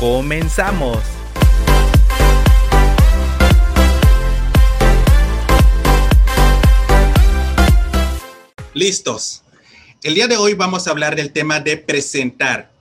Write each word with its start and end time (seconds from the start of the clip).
¡Comenzamos! 0.00 0.96
Listos. 8.72 9.42
El 10.02 10.14
día 10.14 10.26
de 10.26 10.38
hoy 10.38 10.54
vamos 10.54 10.86
a 10.86 10.92
hablar 10.92 11.16
del 11.16 11.32
tema 11.34 11.60
de 11.60 11.76
presentar. 11.76 12.72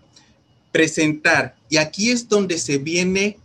Presentar. 0.72 1.58
Y 1.70 1.76
aquí 1.76 2.10
es 2.10 2.30
donde 2.30 2.58
se 2.58 2.78
viene 2.78 3.38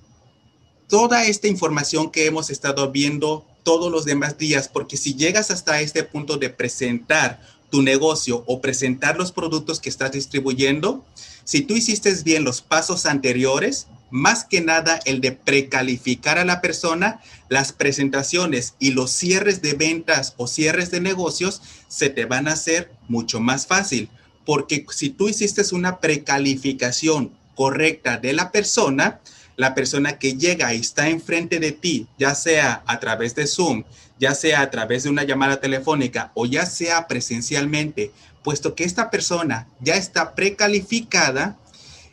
toda 0.88 1.26
esta 1.26 1.48
información 1.48 2.12
que 2.12 2.26
hemos 2.26 2.50
estado 2.50 2.92
viendo 2.92 3.44
todos 3.64 3.90
los 3.90 4.04
demás 4.04 4.38
días, 4.38 4.68
porque 4.68 4.96
si 4.96 5.16
llegas 5.16 5.50
hasta 5.50 5.80
este 5.80 6.04
punto 6.04 6.36
de 6.36 6.48
presentar 6.48 7.40
tu 7.70 7.82
negocio 7.82 8.44
o 8.46 8.60
presentar 8.60 9.16
los 9.16 9.32
productos 9.32 9.80
que 9.80 9.88
estás 9.88 10.12
distribuyendo, 10.12 11.04
si 11.44 11.62
tú 11.62 11.74
hiciste 11.74 12.12
bien 12.24 12.44
los 12.44 12.60
pasos 12.62 13.06
anteriores, 13.06 13.86
más 14.10 14.44
que 14.44 14.60
nada 14.60 15.00
el 15.04 15.20
de 15.20 15.32
precalificar 15.32 16.38
a 16.38 16.44
la 16.44 16.60
persona, 16.60 17.20
las 17.48 17.72
presentaciones 17.72 18.74
y 18.78 18.92
los 18.92 19.10
cierres 19.10 19.60
de 19.60 19.74
ventas 19.74 20.34
o 20.36 20.46
cierres 20.46 20.90
de 20.90 21.00
negocios 21.00 21.62
se 21.88 22.10
te 22.10 22.24
van 22.24 22.48
a 22.48 22.52
hacer 22.52 22.90
mucho 23.08 23.40
más 23.40 23.66
fácil. 23.66 24.08
Porque 24.46 24.86
si 24.90 25.10
tú 25.10 25.28
hiciste 25.28 25.62
una 25.74 25.98
precalificación 25.98 27.32
correcta 27.54 28.18
de 28.18 28.32
la 28.34 28.52
persona, 28.52 29.20
la 29.56 29.74
persona 29.74 30.18
que 30.18 30.34
llega 30.34 30.72
y 30.74 30.80
está 30.80 31.08
enfrente 31.08 31.58
de 31.60 31.72
ti, 31.72 32.06
ya 32.18 32.34
sea 32.34 32.82
a 32.86 33.00
través 33.00 33.34
de 33.34 33.46
Zoom, 33.46 33.84
ya 34.18 34.34
sea 34.34 34.60
a 34.60 34.70
través 34.70 35.04
de 35.04 35.10
una 35.10 35.24
llamada 35.24 35.60
telefónica 35.60 36.30
o 36.34 36.46
ya 36.46 36.66
sea 36.66 37.06
presencialmente, 37.06 38.12
puesto 38.44 38.76
que 38.76 38.84
esta 38.84 39.10
persona 39.10 39.66
ya 39.80 39.96
está 39.96 40.36
precalificada, 40.36 41.58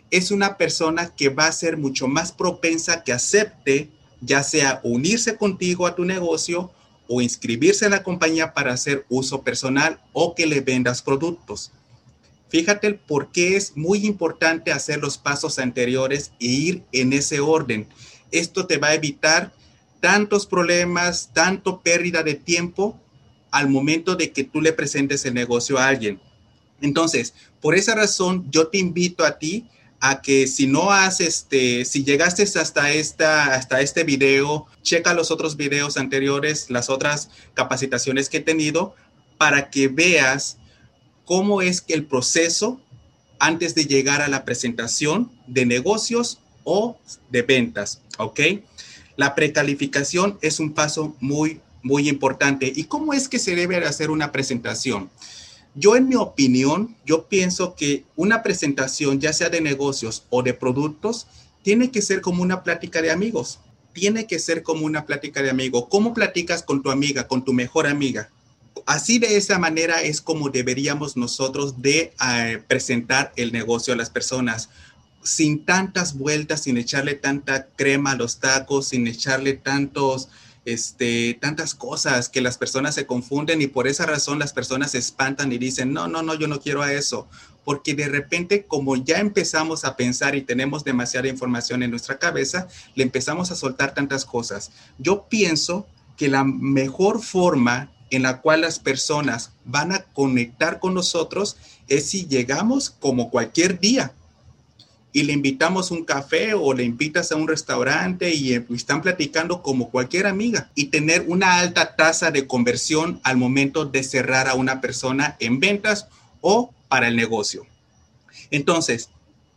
es 0.10 0.32
una 0.32 0.58
persona 0.58 1.14
que 1.16 1.30
va 1.30 1.46
a 1.46 1.52
ser 1.52 1.78
mucho 1.78 2.08
más 2.08 2.32
propensa 2.32 3.04
que 3.04 3.14
acepte 3.14 3.92
ya 4.22 4.44
sea 4.44 4.80
unirse 4.84 5.36
contigo 5.36 5.88
a 5.88 5.96
tu 5.96 6.06
negocio 6.06 6.72
o 7.08 7.22
inscribirse 7.22 7.86
en 7.86 7.92
la 7.92 8.04
compañía 8.04 8.54
para 8.54 8.74
hacer 8.74 9.06
uso 9.10 9.42
personal 9.42 10.00
o 10.14 10.36
que 10.36 10.46
le 10.46 10.62
vendas 10.62 11.02
productos. 11.02 11.72
Fíjate 12.50 12.94
por 12.94 13.32
qué 13.32 13.56
es 13.56 13.76
muy 13.76 14.06
importante 14.06 14.72
hacer 14.72 15.00
los 15.00 15.18
pasos 15.18 15.58
anteriores 15.60 16.32
e 16.40 16.46
ir 16.46 16.84
en 16.92 17.14
ese 17.14 17.40
orden. 17.40 17.88
Esto 18.32 18.68
te 18.68 18.78
va 18.78 18.90
a 18.90 18.94
evitar 18.94 19.54
tantos 20.00 20.46
problemas, 20.46 21.32
tanto 21.34 21.82
pérdida 21.82 22.24
de 22.24 22.36
tiempo 22.36 23.00
al 23.52 23.70
momento 23.70 24.16
de 24.16 24.32
que 24.32 24.44
tú 24.44 24.62
le 24.62 24.74
presentes 24.74 25.26
el 25.26 25.34
negocio 25.34 25.78
a 25.78 25.88
alguien. 25.88 26.20
Entonces, 26.82 27.34
por 27.62 27.76
esa 27.76 27.94
razón, 27.94 28.48
yo 28.50 28.68
te 28.68 28.80
invito 28.80 29.24
a 29.24 29.38
ti 29.38 29.68
a 30.00 30.22
que 30.22 30.48
si 30.48 30.66
no 30.66 30.92
has, 30.92 31.22
este, 31.22 31.86
si 31.86 32.04
llegaste 32.04 32.42
hasta, 32.42 32.92
esta, 32.92 33.54
hasta 33.54 33.82
este 33.82 34.04
video, 34.04 34.66
checa 34.82 35.14
los 35.14 35.30
otros 35.30 35.58
videos 35.58 35.96
anteriores, 35.98 36.72
las 36.72 36.90
otras 36.90 37.30
capacitaciones 37.54 38.28
que 38.28 38.38
he 38.38 38.42
tenido, 38.42 38.96
para 39.38 39.70
que 39.70 39.88
veas 39.88 40.58
cómo 41.24 41.62
es 41.62 41.86
el 41.88 42.06
proceso 42.06 42.82
antes 43.38 43.76
de 43.76 43.86
llegar 43.86 44.22
a 44.22 44.28
la 44.28 44.44
presentación 44.44 45.32
de 45.46 45.66
negocios 45.66 46.40
o 46.64 46.98
de 47.30 47.42
ventas, 47.44 48.02
¿ok? 48.18 48.40
La 49.18 49.36
precalificación 49.36 50.40
es 50.42 50.60
un 50.60 50.74
paso 50.74 51.16
muy, 51.20 51.60
muy 51.84 52.10
importante. 52.10 52.72
¿Y 52.76 52.86
cómo 52.86 53.14
es 53.14 53.28
que 53.28 53.40
se 53.40 53.56
debe 53.56 53.78
hacer 53.78 54.12
una 54.12 54.32
presentación? 54.32 55.10
Yo, 55.74 55.96
en 55.96 56.10
mi 56.10 56.16
opinión, 56.16 56.96
yo 57.06 57.28
pienso 57.28 57.76
que 57.76 58.04
una 58.16 58.44
presentación, 58.44 59.20
ya 59.20 59.32
sea 59.32 59.50
de 59.50 59.62
negocios 59.62 60.26
o 60.30 60.44
de 60.44 60.54
productos, 60.54 61.28
tiene 61.64 61.92
que 61.92 62.02
ser 62.02 62.22
como 62.22 62.44
una 62.44 62.64
plática 62.64 63.02
de 63.02 63.12
amigos. 63.12 63.60
Tiene 63.94 64.28
que 64.28 64.40
ser 64.40 64.64
como 64.64 64.86
una 64.86 65.06
plática 65.06 65.42
de 65.42 65.50
amigos. 65.50 65.86
¿Cómo 65.90 66.14
platicas 66.14 66.64
con 66.64 66.82
tu 66.82 66.92
amiga, 66.92 67.28
con 67.28 67.46
tu 67.46 67.54
mejor 67.54 67.88
amiga? 67.88 68.30
Así 68.86 69.20
de 69.20 69.38
esa 69.38 69.60
manera 69.60 70.02
es 70.02 70.22
como 70.22 70.50
deberíamos 70.50 71.16
nosotros 71.16 71.82
de 71.82 72.14
eh, 72.26 72.64
presentar 72.68 73.32
el 73.36 73.52
negocio 73.52 73.94
a 73.94 73.98
las 73.98 74.10
personas 74.10 74.70
sin 75.24 75.66
tantas 75.66 76.18
vueltas, 76.18 76.64
sin 76.64 76.78
echarle 76.78 77.14
tanta 77.14 77.68
crema 77.76 78.12
a 78.12 78.16
los 78.16 78.40
tacos, 78.40 78.88
sin 78.88 79.08
echarle 79.08 79.54
tantos, 79.54 80.30
este, 80.66 81.38
tantas 81.42 81.74
cosas 81.74 82.30
que 82.30 82.42
las 82.42 82.58
personas 82.58 82.96
se 82.96 83.06
confunden 83.06 83.62
y 83.62 83.68
por 83.68 83.88
esa 83.88 84.06
razón 84.06 84.40
las 84.40 84.54
personas 84.54 84.92
se 84.92 85.00
espantan 85.00 85.52
y 85.52 85.58
dicen, 85.58 85.94
no, 85.94 86.08
no, 86.08 86.22
no, 86.22 86.36
yo 86.36 86.48
no 86.48 86.60
quiero 86.60 86.82
a 86.82 86.94
eso. 86.94 87.28
Porque 87.64 87.94
de 87.94 88.08
repente, 88.08 88.66
como 88.66 88.96
ya 88.96 89.20
empezamos 89.20 89.86
a 89.86 89.96
pensar 89.96 90.36
y 90.36 90.42
tenemos 90.42 90.84
demasiada 90.84 91.28
información 91.28 91.84
en 91.84 91.92
nuestra 91.92 92.18
cabeza, 92.18 92.68
le 92.96 93.04
empezamos 93.04 93.52
a 93.52 93.56
soltar 93.56 93.94
tantas 93.94 94.26
cosas. 94.26 94.72
Yo 94.98 95.28
pienso 95.30 95.86
que 96.18 96.28
la 96.28 96.44
mejor 96.44 97.22
forma 97.22 97.92
en 98.10 98.24
la 98.24 98.42
cual 98.42 98.62
las 98.62 98.80
personas 98.80 99.52
van 99.64 99.92
a 99.92 100.04
conectar 100.04 100.80
con 100.80 100.94
nosotros 100.94 101.58
es 101.88 102.10
si 102.10 102.28
llegamos 102.28 102.90
como 102.90 103.30
cualquier 103.30 103.80
día 103.80 104.14
y 105.14 105.24
le 105.24 105.34
invitamos 105.34 105.92
un 105.92 106.06
café 106.06 106.54
o 106.54 106.74
le 106.74 106.84
invitas 106.84 107.32
a 107.32 107.36
un 107.36 107.48
restaurante 107.48 108.34
y 108.34 108.54
eh, 108.54 108.66
están 108.74 109.02
platicando 109.02 109.62
como 109.62 109.90
cualquier 109.90 110.26
amiga 110.26 110.72
y 110.76 110.86
tener 110.86 111.26
una 111.28 111.60
alta 111.60 111.96
tasa 111.96 112.32
de 112.32 112.48
conversión 112.48 113.20
al 113.24 113.38
momento 113.38 113.86
de 113.86 114.04
cerrar 114.04 114.48
a 114.48 114.56
una 114.56 114.80
persona 114.80 115.36
en 115.40 115.60
ventas 115.60 116.08
o 116.40 116.74
para 116.88 117.08
el 117.08 117.16
negocio. 117.16 117.66
Entonces, 118.52 119.10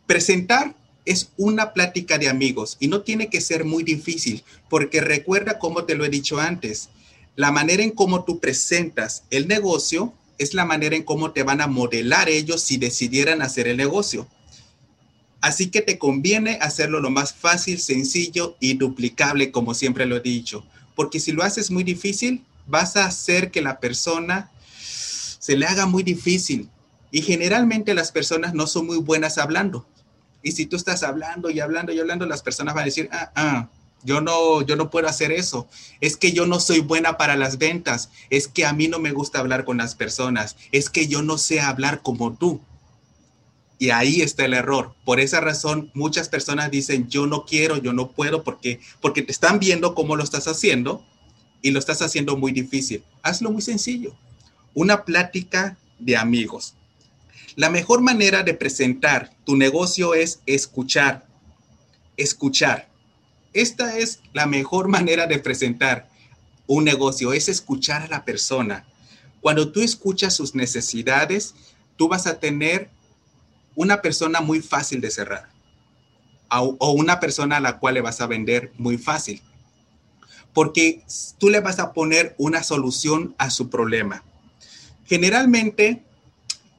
presentar 0.05 0.75
es 1.05 1.29
una 1.37 1.73
plática 1.73 2.17
de 2.17 2.29
amigos 2.29 2.77
y 2.79 2.87
no 2.87 3.01
tiene 3.01 3.29
que 3.29 3.41
ser 3.41 3.63
muy 3.63 3.83
difícil 3.83 4.43
porque 4.69 5.01
recuerda 5.01 5.59
como 5.59 5.85
te 5.85 5.95
lo 5.95 6.03
he 6.03 6.09
dicho 6.09 6.39
antes, 6.39 6.89
la 7.35 7.51
manera 7.51 7.83
en 7.83 7.91
cómo 7.91 8.23
tú 8.23 8.39
presentas 8.39 9.23
el 9.29 9.47
negocio 9.47 10.13
es 10.37 10.53
la 10.53 10.65
manera 10.65 10.95
en 10.95 11.03
cómo 11.03 11.31
te 11.31 11.43
van 11.43 11.61
a 11.61 11.67
modelar 11.67 12.29
ellos 12.29 12.61
si 12.61 12.77
decidieran 12.77 13.41
hacer 13.41 13.67
el 13.67 13.77
negocio. 13.77 14.27
Así 15.45 15.67
que 15.67 15.83
te 15.83 15.99
conviene 15.99 16.57
hacerlo 16.59 16.99
lo 16.99 17.11
más 17.11 17.31
fácil, 17.31 17.79
sencillo 17.79 18.57
y 18.59 18.73
duplicable, 18.73 19.51
como 19.51 19.75
siempre 19.75 20.07
lo 20.07 20.15
he 20.15 20.19
dicho. 20.19 20.65
Porque 20.95 21.19
si 21.19 21.33
lo 21.33 21.43
haces 21.43 21.69
muy 21.69 21.83
difícil, 21.83 22.43
vas 22.65 22.95
a 22.95 23.05
hacer 23.05 23.51
que 23.51 23.61
la 23.61 23.79
persona 23.79 24.49
se 24.79 25.55
le 25.55 25.67
haga 25.67 25.85
muy 25.85 26.01
difícil. 26.01 26.67
Y 27.11 27.21
generalmente 27.21 27.93
las 27.93 28.11
personas 28.11 28.55
no 28.55 28.65
son 28.65 28.87
muy 28.87 28.97
buenas 28.97 29.37
hablando. 29.37 29.85
Y 30.41 30.53
si 30.53 30.65
tú 30.65 30.77
estás 30.77 31.03
hablando 31.03 31.51
y 31.51 31.59
hablando 31.59 31.93
y 31.93 31.99
hablando, 31.99 32.25
las 32.25 32.41
personas 32.41 32.73
van 32.73 32.81
a 32.81 32.85
decir, 32.85 33.07
ah, 33.11 33.31
ah, 33.35 33.69
yo 34.03 34.21
no, 34.21 34.63
yo 34.63 34.75
no 34.75 34.89
puedo 34.89 35.07
hacer 35.07 35.31
eso. 35.31 35.67
Es 36.01 36.17
que 36.17 36.31
yo 36.31 36.47
no 36.47 36.59
soy 36.59 36.79
buena 36.79 37.19
para 37.19 37.35
las 37.35 37.59
ventas. 37.59 38.09
Es 38.31 38.47
que 38.47 38.65
a 38.65 38.73
mí 38.73 38.87
no 38.87 38.97
me 38.97 39.11
gusta 39.11 39.41
hablar 39.41 39.63
con 39.63 39.77
las 39.77 39.93
personas. 39.93 40.55
Es 40.71 40.89
que 40.89 41.05
yo 41.05 41.21
no 41.21 41.37
sé 41.37 41.61
hablar 41.61 42.01
como 42.01 42.33
tú. 42.33 42.61
Y 43.77 43.89
ahí 43.89 44.21
está 44.21 44.45
el 44.45 44.53
error. 44.53 44.93
Por 45.03 45.19
esa 45.19 45.41
razón, 45.41 45.91
muchas 45.93 46.29
personas 46.29 46.71
dicen, 46.71 47.09
yo 47.09 47.27
no 47.27 47.45
quiero, 47.45 47.77
yo 47.77 47.93
no 47.93 48.11
puedo, 48.11 48.43
porque, 48.43 48.79
porque 49.01 49.21
te 49.21 49.31
están 49.31 49.59
viendo 49.59 49.95
cómo 49.95 50.15
lo 50.15 50.23
estás 50.23 50.47
haciendo 50.47 51.03
y 51.61 51.71
lo 51.71 51.79
estás 51.79 52.01
haciendo 52.01 52.37
muy 52.37 52.51
difícil. 52.51 53.03
Hazlo 53.21 53.51
muy 53.51 53.61
sencillo. 53.61 54.15
Una 54.73 55.03
plática 55.03 55.77
de 55.99 56.15
amigos. 56.15 56.75
La 57.55 57.69
mejor 57.69 58.01
manera 58.01 58.43
de 58.43 58.53
presentar 58.53 59.31
tu 59.45 59.55
negocio 59.55 60.13
es 60.13 60.39
escuchar. 60.45 61.25
Escuchar. 62.17 62.89
Esta 63.53 63.97
es 63.97 64.19
la 64.33 64.45
mejor 64.45 64.87
manera 64.89 65.27
de 65.27 65.39
presentar 65.39 66.09
un 66.67 66.83
negocio, 66.83 67.33
es 67.33 67.47
escuchar 67.47 68.03
a 68.03 68.07
la 68.07 68.25
persona. 68.25 68.85
Cuando 69.41 69.71
tú 69.71 69.81
escuchas 69.81 70.35
sus 70.35 70.55
necesidades, 70.55 71.53
tú 71.95 72.07
vas 72.07 72.27
a 72.27 72.39
tener 72.39 72.89
una 73.75 74.01
persona 74.01 74.41
muy 74.41 74.61
fácil 74.61 75.01
de 75.01 75.11
cerrar 75.11 75.49
o 76.49 76.91
una 76.91 77.19
persona 77.19 77.57
a 77.57 77.59
la 77.59 77.79
cual 77.79 77.95
le 77.95 78.01
vas 78.01 78.21
a 78.21 78.27
vender 78.27 78.71
muy 78.77 78.97
fácil. 78.97 79.41
Porque 80.53 81.03
tú 81.37 81.49
le 81.49 81.59
vas 81.59 81.79
a 81.79 81.91
poner 81.91 82.33
una 82.37 82.63
solución 82.63 83.35
a 83.37 83.49
su 83.49 83.69
problema. 83.69 84.23
Generalmente, 85.05 86.03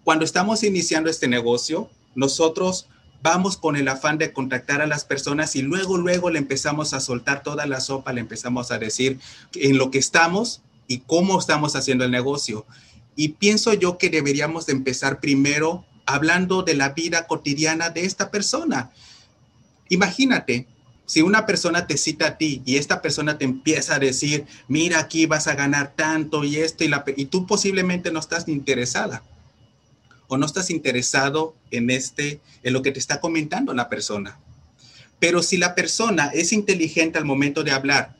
cuando 0.03 0.25
estamos 0.25 0.63
iniciando 0.63 1.11
este 1.11 1.29
negocio, 1.29 1.91
nosotros 2.15 2.89
vamos 3.23 3.57
con 3.57 3.77
el 3.77 3.89
afán 3.89 4.19
de 4.19 4.33
contactar 4.33 4.81
a 4.81 4.87
las 4.87 5.05
personas 5.05 5.57
y 5.57 5.63
luego, 5.63 5.99
luego 5.99 6.31
le 6.31 6.39
empezamos 6.39 6.95
a 6.95 7.01
soltar 7.01 7.43
toda 7.43 7.67
la 7.67 7.81
sopa, 7.81 8.13
le 8.13 8.21
empezamos 8.21 8.71
a 8.71 8.79
decir 8.79 9.19
en 9.55 9.79
lo 9.79 9.91
que 9.91 9.99
estamos 9.99 10.63
y 10.87 10.99
cómo 11.01 11.39
estamos 11.39 11.77
haciendo 11.77 12.05
el 12.05 12.11
negocio. 12.11 12.67
Y 13.15 13.31
pienso 13.31 13.75
yo 13.75 13.99
que 13.99 14.11
deberíamos 14.11 14.67
de 14.67 14.73
empezar 14.73 15.21
primero 15.21 15.85
hablando 16.07 16.63
de 16.63 16.75
la 16.75 16.91
vida 16.91 17.27
cotidiana 17.27 17.91
de 17.91 18.05
esta 18.05 18.31
persona. 18.31 18.91
Imagínate, 19.89 20.67
si 21.05 21.23
una 21.23 21.47
persona 21.47 21.87
te 21.87 21.97
cita 21.97 22.27
a 22.27 22.39
ti 22.39 22.63
y 22.65 22.77
esta 22.77 23.01
persona 23.01 23.39
te 23.39 23.45
empieza 23.45 23.95
a 23.95 23.99
decir, 23.99 24.47
mira, 24.69 24.99
aquí 24.99 25.27
vas 25.27 25.47
a 25.47 25.55
ganar 25.55 25.95
tanto 25.95 26.45
y 26.45 26.57
esto, 26.57 26.85
y, 27.17 27.25
tú 27.27 27.47
posiblemente 27.47 28.11
no 28.11 28.19
estás 28.19 28.49
interesada 28.49 29.23
o 30.29 30.37
no 30.37 30.47
estás 30.47 30.71
interesado 30.71 31.55
en, 31.71 31.91
este, 31.91 32.41
en 32.65 32.73
lo 32.73 32.83
que 32.83 32.91
te 32.91 32.99
está 32.99 33.21
comentando 33.21 33.73
la 33.75 33.89
persona. 33.89 34.39
Pero 35.21 35.43
si 35.43 35.57
la 35.57 35.75
persona 35.75 36.31
es 36.35 36.53
inteligente 36.53 37.19
al 37.19 37.25
momento 37.25 37.63
de 37.63 37.71
hablar 37.71 38.17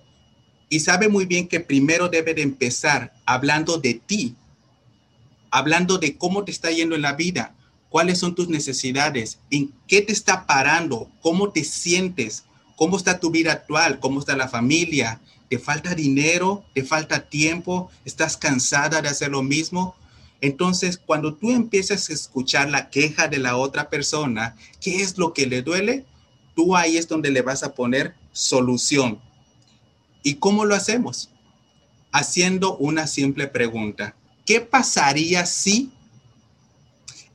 y 0.69 0.81
sabe 0.81 1.09
muy 1.09 1.27
bien 1.27 1.49
que 1.49 1.61
primero 1.61 2.09
debe 2.09 2.35
de 2.35 2.43
empezar 2.43 3.13
hablando 3.27 3.79
de 3.79 3.95
ti, 3.95 4.37
hablando 5.51 5.99
de 5.99 6.17
cómo 6.17 6.45
te 6.45 6.53
está 6.53 6.71
yendo 6.71 6.95
en 6.95 7.03
la 7.03 7.15
vida, 7.15 7.55
cuáles 7.89 8.19
son 8.19 8.35
tus 8.35 8.49
necesidades, 8.49 9.39
en 9.51 9.73
qué 9.87 10.03
te 10.03 10.13
está 10.13 10.47
parando, 10.47 11.11
cómo 11.21 11.51
te 11.51 11.65
sientes, 11.65 12.45
cómo 12.77 12.97
está 12.97 13.21
tu 13.21 13.31
vida 13.31 13.53
actual, 13.53 14.01
cómo 14.01 14.21
está 14.21 14.37
la 14.37 14.49
familia, 14.49 15.21
te 15.49 15.59
falta 15.59 15.95
dinero, 15.95 16.65
te 16.75 16.83
falta 16.83 17.29
tiempo, 17.29 17.91
estás 18.05 18.37
cansada 18.37 19.01
de 19.01 19.09
hacer 19.09 19.31
lo 19.31 19.43
mismo. 19.43 19.95
Entonces, 20.41 20.99
cuando 20.99 21.35
tú 21.35 21.51
empiezas 21.51 22.11
a 22.11 22.13
escuchar 22.13 22.69
la 22.69 22.91
queja 22.91 23.29
de 23.29 23.39
la 23.39 23.57
otra 23.57 23.89
persona, 23.89 24.57
¿qué 24.81 25.03
es 25.03 25.17
lo 25.19 25.33
que 25.33 25.47
le 25.47 25.63
duele? 25.63 26.05
Tú 26.55 26.77
ahí 26.77 26.97
es 26.97 27.09
donde 27.09 27.31
le 27.31 27.43
vas 27.43 27.63
a 27.63 27.75
poner 27.75 28.15
solución. 28.33 29.21
¿Y 30.23 30.35
cómo 30.35 30.65
lo 30.65 30.75
hacemos? 30.75 31.31
Haciendo 32.13 32.77
una 32.77 33.07
simple 33.07 33.47
pregunta. 33.47 34.17
¿Qué 34.45 34.61
pasaría 34.61 35.47
si 35.47 35.93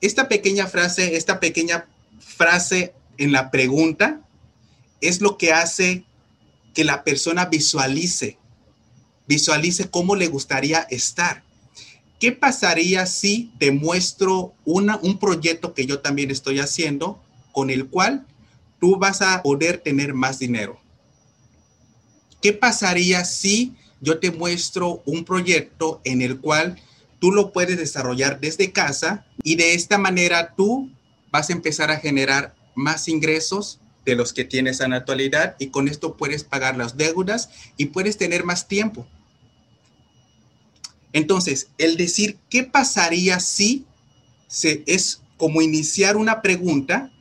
esta 0.02 0.28
pequeña 0.28 0.68
frase, 0.68 1.16
esta 1.16 1.40
pequeña 1.40 1.88
frase 2.20 2.94
en 3.18 3.32
la 3.32 3.52
pregunta 3.52 4.22
es 5.00 5.22
lo 5.22 5.38
que 5.38 5.54
hace 5.54 6.04
que 6.74 6.84
la 6.84 7.04
persona 7.04 7.46
visualice, 7.46 8.38
visualice 9.28 9.90
cómo 9.90 10.16
le 10.16 10.28
gustaría 10.28 10.82
estar. 10.90 11.44
¿Qué 12.20 12.32
pasaría 12.32 13.06
si 13.06 13.52
te 13.60 13.72
muestro 13.72 14.54
una, 14.66 14.98
un 14.98 15.18
proyecto 15.18 15.74
que 15.74 15.86
yo 15.86 16.00
también 16.00 16.32
estoy 16.32 16.60
haciendo 16.60 17.22
con 17.52 17.70
el 17.70 17.88
cual 17.88 18.26
tú 18.80 18.98
vas 18.98 19.22
a 19.22 19.42
poder 19.42 19.80
tener 19.80 20.14
más 20.14 20.40
dinero? 20.40 20.80
¿Qué 22.42 22.54
pasaría 22.54 23.26
si 23.26 23.76
yo 24.02 24.20
te 24.20 24.32
muestro 24.32 25.04
un 25.06 25.26
proyecto 25.26 26.02
en 26.04 26.22
el 26.22 26.40
cual 26.40 26.80
tú 27.22 27.32
lo 27.32 27.54
puedes 27.54 27.78
desarrollar 27.78 28.40
desde 28.40 28.72
casa 28.72 29.28
y 29.44 29.56
de 29.56 29.76
esta 29.76 30.00
manera 30.00 30.56
tú 30.56 30.90
vas 31.32 31.50
a 31.50 31.54
empezar 31.54 31.92
a 31.92 32.00
generar 32.00 32.56
más 32.74 33.08
ingresos 33.08 33.80
de 34.06 34.16
los 34.16 34.34
que 34.34 34.44
tienes 34.44 34.80
en 34.80 34.90
la 34.90 34.98
actualidad 34.98 35.56
y 35.60 35.68
con 35.68 35.88
esto 35.88 36.18
puedes 36.18 36.44
pagar 36.44 36.76
las 36.76 36.98
deudas 36.98 37.52
y 37.78 37.86
puedes 37.86 38.18
tener 38.18 38.44
más 38.44 38.68
tiempo. 38.68 39.08
Entonces, 41.14 41.68
el 41.78 41.96
decir 41.96 42.40
qué 42.50 42.64
pasaría 42.64 43.40
si 43.40 43.86
se, 44.48 44.84
es 44.88 45.22
como 45.38 45.62
iniciar 45.62 46.18
una 46.18 46.42
pregunta 46.42 47.12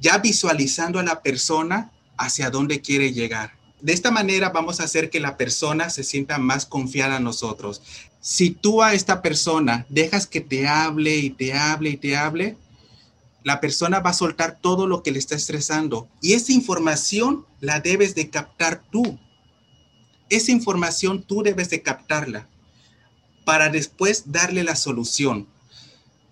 ya 0.00 0.16
visualizando 0.18 0.98
a 0.98 1.02
la 1.02 1.22
persona 1.22 1.92
hacia 2.16 2.48
dónde 2.48 2.80
quiere 2.80 3.12
llegar. 3.12 3.61
De 3.82 3.92
esta 3.92 4.12
manera 4.12 4.50
vamos 4.50 4.80
a 4.80 4.84
hacer 4.84 5.10
que 5.10 5.18
la 5.18 5.36
persona 5.36 5.90
se 5.90 6.04
sienta 6.04 6.38
más 6.38 6.66
confiada 6.66 7.16
en 7.16 7.24
nosotros. 7.24 7.82
Si 8.20 8.50
tú 8.50 8.80
a 8.80 8.94
esta 8.94 9.22
persona 9.22 9.86
dejas 9.88 10.28
que 10.28 10.40
te 10.40 10.68
hable 10.68 11.16
y 11.16 11.30
te 11.30 11.52
hable 11.52 11.90
y 11.90 11.96
te 11.96 12.16
hable, 12.16 12.56
la 13.42 13.60
persona 13.60 13.98
va 13.98 14.10
a 14.10 14.14
soltar 14.14 14.58
todo 14.60 14.86
lo 14.86 15.02
que 15.02 15.10
le 15.10 15.18
está 15.18 15.34
estresando 15.34 16.08
y 16.20 16.34
esa 16.34 16.52
información 16.52 17.44
la 17.60 17.80
debes 17.80 18.14
de 18.14 18.30
captar 18.30 18.84
tú. 18.90 19.18
Esa 20.30 20.52
información 20.52 21.24
tú 21.24 21.42
debes 21.42 21.68
de 21.68 21.82
captarla 21.82 22.48
para 23.44 23.68
después 23.68 24.30
darle 24.30 24.62
la 24.62 24.76
solución. 24.76 25.48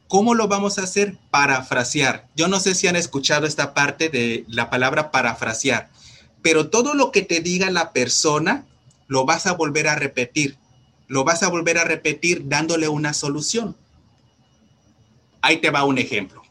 ¿Cómo 0.07 0.35
lo 0.35 0.49
vamos 0.49 0.79
a 0.79 0.83
hacer? 0.83 1.19
Parafrasear. 1.31 2.29
Yo 2.37 2.49
no 2.49 2.61
sé 2.61 2.77
si 2.77 2.87
han 2.87 2.97
escuchado 2.97 3.47
esta 3.47 3.75
parte 3.75 4.09
de 4.09 4.45
la 4.49 4.71
palabra 4.71 5.11
parafrasear, 5.11 5.91
pero 6.43 6.71
todo 6.71 6.95
lo 6.95 7.13
que 7.13 7.23
te 7.23 7.41
diga 7.41 7.71
la 7.71 7.93
persona 7.93 8.67
lo 9.09 9.25
vas 9.25 9.47
a 9.47 9.53
volver 9.53 9.89
a 9.89 9.97
repetir. 9.97 10.57
Lo 11.09 11.25
vas 11.25 11.43
a 11.43 11.49
volver 11.49 11.79
a 11.79 11.85
repetir 11.85 12.49
dándole 12.49 12.89
una 12.89 13.13
solución. 13.13 13.77
Ahí 15.43 15.61
te 15.61 15.71
va 15.71 15.85
un 15.85 15.99
ejemplo. 15.99 16.43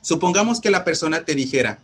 Supongamos 0.00 0.60
que 0.60 0.70
la 0.70 0.84
persona 0.84 1.24
te 1.24 1.34
dijera, 1.34 1.80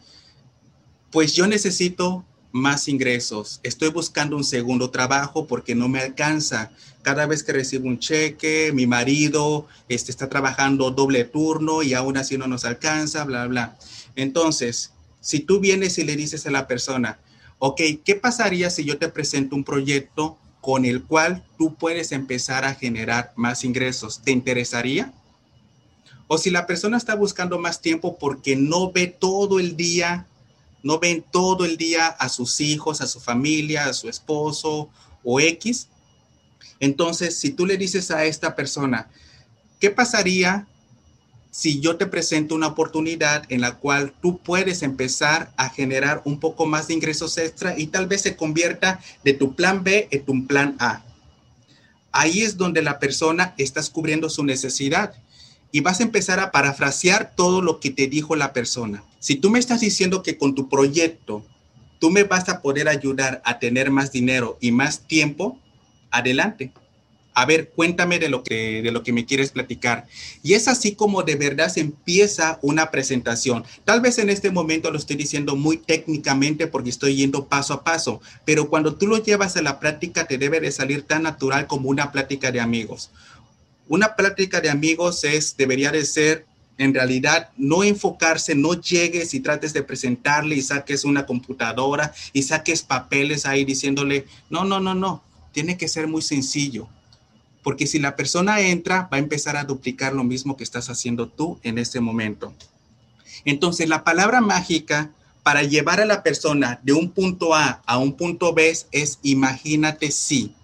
pues 1.11 1.35
yo 1.35 1.47
necesito 1.47 2.25
más 2.53 2.89
ingresos, 2.89 3.61
estoy 3.63 3.91
buscando 3.91 4.37
un 4.37 4.45
segundo 4.45 4.91
trabajo 4.91 5.47
porque 5.47 5.75
no 5.75 5.89
me 5.89 6.01
alcanza. 6.01 6.73
Cada 7.03 7.27
vez 7.27 7.43
que 7.43 7.53
recibo 7.53 7.89
un 7.89 7.99
cheque, 7.99 8.73
mi 8.75 8.87
marido 8.87 9.67
este, 9.89 10.11
está 10.11 10.29
trabajando 10.29 10.91
doble 10.91 11.25
turno 11.25 11.83
y 11.83 11.95
aún 11.95 12.17
así 12.17 12.37
no 12.37 12.47
nos 12.47 12.65
alcanza, 12.65 13.25
bla, 13.25 13.47
bla. 13.47 13.79
Entonces, 14.17 14.93
si 15.21 15.41
tú 15.41 15.61
vienes 15.61 15.99
y 15.99 16.05
le 16.05 16.17
dices 16.17 16.47
a 16.47 16.51
la 16.51 16.67
persona, 16.67 17.19
ok, 17.59 17.81
¿qué 18.05 18.15
pasaría 18.15 18.71
si 18.71 18.85
yo 18.85 18.99
te 18.99 19.09
presento 19.09 19.55
un 19.55 19.65
proyecto 19.65 20.39
con 20.61 20.85
el 20.85 21.05
cual 21.05 21.45
tú 21.59 21.75
puedes 21.75 22.13
empezar 22.13 22.65
a 22.65 22.75
generar 22.75 23.33
más 23.37 23.65
ingresos? 23.65 24.23
¿Te 24.23 24.31
interesaría? 24.31 25.13
O 26.27 26.39
si 26.39 26.51
la 26.51 26.67
persona 26.67 26.97
está 26.97 27.15
buscando 27.15 27.59
más 27.59 27.81
tiempo 27.81 28.17
porque 28.19 28.57
no 28.57 28.93
ve 28.93 29.09
todo 29.09 29.59
el 29.59 29.77
día, 29.77 30.27
no 30.83 30.99
ven 30.99 31.25
todo 31.31 31.65
el 31.65 31.77
día 31.77 32.07
a 32.07 32.29
sus 32.29 32.61
hijos, 32.61 33.01
a 33.01 33.07
su 33.07 33.21
familia, 33.21 33.87
a 33.87 33.93
su 33.93 34.09
esposo 34.09 34.89
o 35.25 35.41
X. 35.41 35.89
Entonces, 36.79 37.37
si 37.37 37.51
tú 37.51 37.67
le 37.67 37.77
dices 37.77 38.11
a 38.11 38.25
esta 38.25 38.55
persona, 38.55 39.11
¿qué 39.81 39.91
pasaría 39.91 40.67
si 41.51 41.81
yo 41.81 41.97
te 41.97 42.07
presento 42.07 42.55
una 42.55 42.69
oportunidad 42.69 43.45
en 43.49 43.61
la 43.61 43.77
cual 43.77 44.13
tú 44.23 44.39
puedes 44.39 44.83
empezar 44.83 45.53
a 45.57 45.69
generar 45.69 46.23
un 46.25 46.39
poco 46.39 46.67
más 46.67 46.89
de 46.89 46.95
ingresos 46.95 47.39
extra 47.39 47.79
y 47.79 47.89
tal 47.89 48.07
vez 48.07 48.23
se 48.23 48.37
convierta 48.37 49.01
de 49.25 49.35
tu 49.35 49.55
plan 49.55 49.83
B 49.83 50.09
en 50.11 50.25
tu 50.25 50.47
plan 50.47 50.77
A? 50.79 51.03
Ahí 52.13 52.43
es 52.43 52.57
donde 52.57 52.83
la 52.83 52.99
persona 52.99 53.55
está 53.59 53.81
cubriendo 53.93 54.29
su 54.31 54.45
necesidad 54.45 55.15
y 55.73 55.81
vas 55.81 56.01
a 56.01 56.05
empezar 56.05 56.41
a 56.41 56.51
parafrasear 56.51 57.35
todo 57.37 57.63
lo 57.63 57.81
que 57.81 57.91
te 57.91 58.09
dijo 58.09 58.37
la 58.37 58.53
persona. 58.53 59.05
Si 59.21 59.37
tú 59.37 59.51
me 59.51 59.59
estás 59.59 59.81
diciendo 59.81 60.23
que 60.23 60.37
con 60.37 60.55
tu 60.55 60.69
proyecto 60.69 61.45
tú 61.99 62.11
me 62.11 62.25
vas 62.25 62.49
a 62.49 62.63
poder 62.63 62.89
ayudar 62.89 63.41
a 63.45 63.59
tener 63.59 63.91
más 63.91 64.11
dinero 64.11 64.57
y 64.61 64.73
más 64.73 65.01
tiempo, 65.01 65.59
adelante. 66.11 66.73
A 67.33 67.47
ver, 67.47 67.71
cuéntame 67.71 68.19
de 68.19 68.29
lo 68.29 68.43
que 68.43 68.83
de 68.83 68.91
lo 68.91 69.03
que 69.03 69.13
me 69.13 69.25
quieres 69.25 69.51
platicar. 69.53 70.07
Y 70.43 70.55
es 70.55 70.69
así 70.69 70.95
como 70.95 71.23
de 71.23 71.37
verdad 71.37 71.69
se 71.69 71.81
empieza 71.81 72.59
una 72.63 72.91
presentación. 72.91 73.65
Tal 73.85 74.01
vez 74.01 74.19
en 74.19 74.31
este 74.31 74.51
momento 74.51 74.91
lo 74.91 74.99
estoy 74.99 75.17
diciendo 75.17 75.57
muy 75.57 75.77
técnicamente 75.77 76.67
porque 76.67 76.91
estoy 76.91 77.17
yendo 77.17 77.47
paso 77.47 77.75
a 77.75 77.85
paso, 77.85 78.21
pero 78.45 78.69
cuando 78.69 78.95
tú 78.95 79.07
lo 79.07 79.23
llevas 79.23 79.57
a 79.57 79.63
la 79.63 79.79
práctica 79.81 80.27
te 80.27 80.39
debe 80.39 80.61
de 80.61 80.73
salir 80.73 81.03
tan 81.03 81.23
natural 81.23 81.67
como 81.67 81.89
una 81.89 82.13
plática 82.13 82.51
de 82.51 82.61
amigos 82.61 83.11
una 83.91 84.15
plática 84.15 84.61
de 84.61 84.71
amigos 84.71 85.25
es, 85.25 85.57
debería 85.57 85.91
de 85.91 86.05
ser, 86.05 86.47
en 86.79 86.95
realidad, 86.95 87.51
no 87.57 87.83
enfocarse, 87.83 88.55
no 88.55 88.81
llegues 88.81 89.35
y 89.35 89.41
trates 89.41 89.73
de 89.73 89.83
presentarle 89.83 90.55
y 90.55 90.63
saques 90.63 91.05
una 91.05 91.27
computadora 91.27 92.15
y 92.33 92.45
saques 92.45 92.83
papeles 92.83 93.47
ahí 93.47 93.65
diciéndole, 93.65 94.27
no, 94.49 94.65
no, 94.65 94.79
no, 94.79 94.95
no, 94.95 95.25
tiene 95.51 95.77
que 95.77 95.89
ser 95.89 96.07
muy 96.07 96.23
sencillo. 96.23 96.87
Porque 97.63 97.87
si 97.87 97.99
la 97.99 98.17
persona 98.17 98.61
entra, 98.61 99.09
va 99.13 99.17
a 99.17 99.21
empezar 99.21 99.57
a 99.57 99.65
duplicar 99.65 100.15
lo 100.15 100.25
mismo 100.25 100.57
que 100.57 100.65
estás 100.65 100.89
haciendo 100.89 101.29
tú 101.29 101.59
en 101.63 101.79
este 101.79 102.01
momento. 102.01 102.55
Entonces, 103.45 103.89
la 103.89 104.05
palabra 104.05 104.41
mágica 104.41 105.13
para 105.43 105.63
llevar 105.63 106.01
a 106.01 106.07
la 106.07 106.23
persona 106.23 106.81
de 106.83 106.93
un 106.93 107.11
punto 107.11 107.55
A 107.55 107.83
a 107.87 107.99
un 107.99 108.15
punto 108.15 108.53
B 108.53 108.75
es 108.93 109.19
imagínate 109.23 110.11
si. 110.11 110.55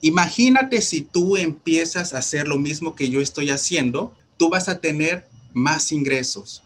Imagínate 0.00 0.80
si 0.80 1.02
tú 1.02 1.36
empiezas 1.36 2.14
a 2.14 2.18
hacer 2.18 2.48
lo 2.48 2.58
mismo 2.58 2.94
que 2.94 3.10
yo 3.10 3.20
estoy 3.20 3.50
haciendo, 3.50 4.14
tú 4.38 4.48
vas 4.48 4.68
a 4.68 4.80
tener 4.80 5.28
más 5.52 5.92
ingresos. 5.92 6.62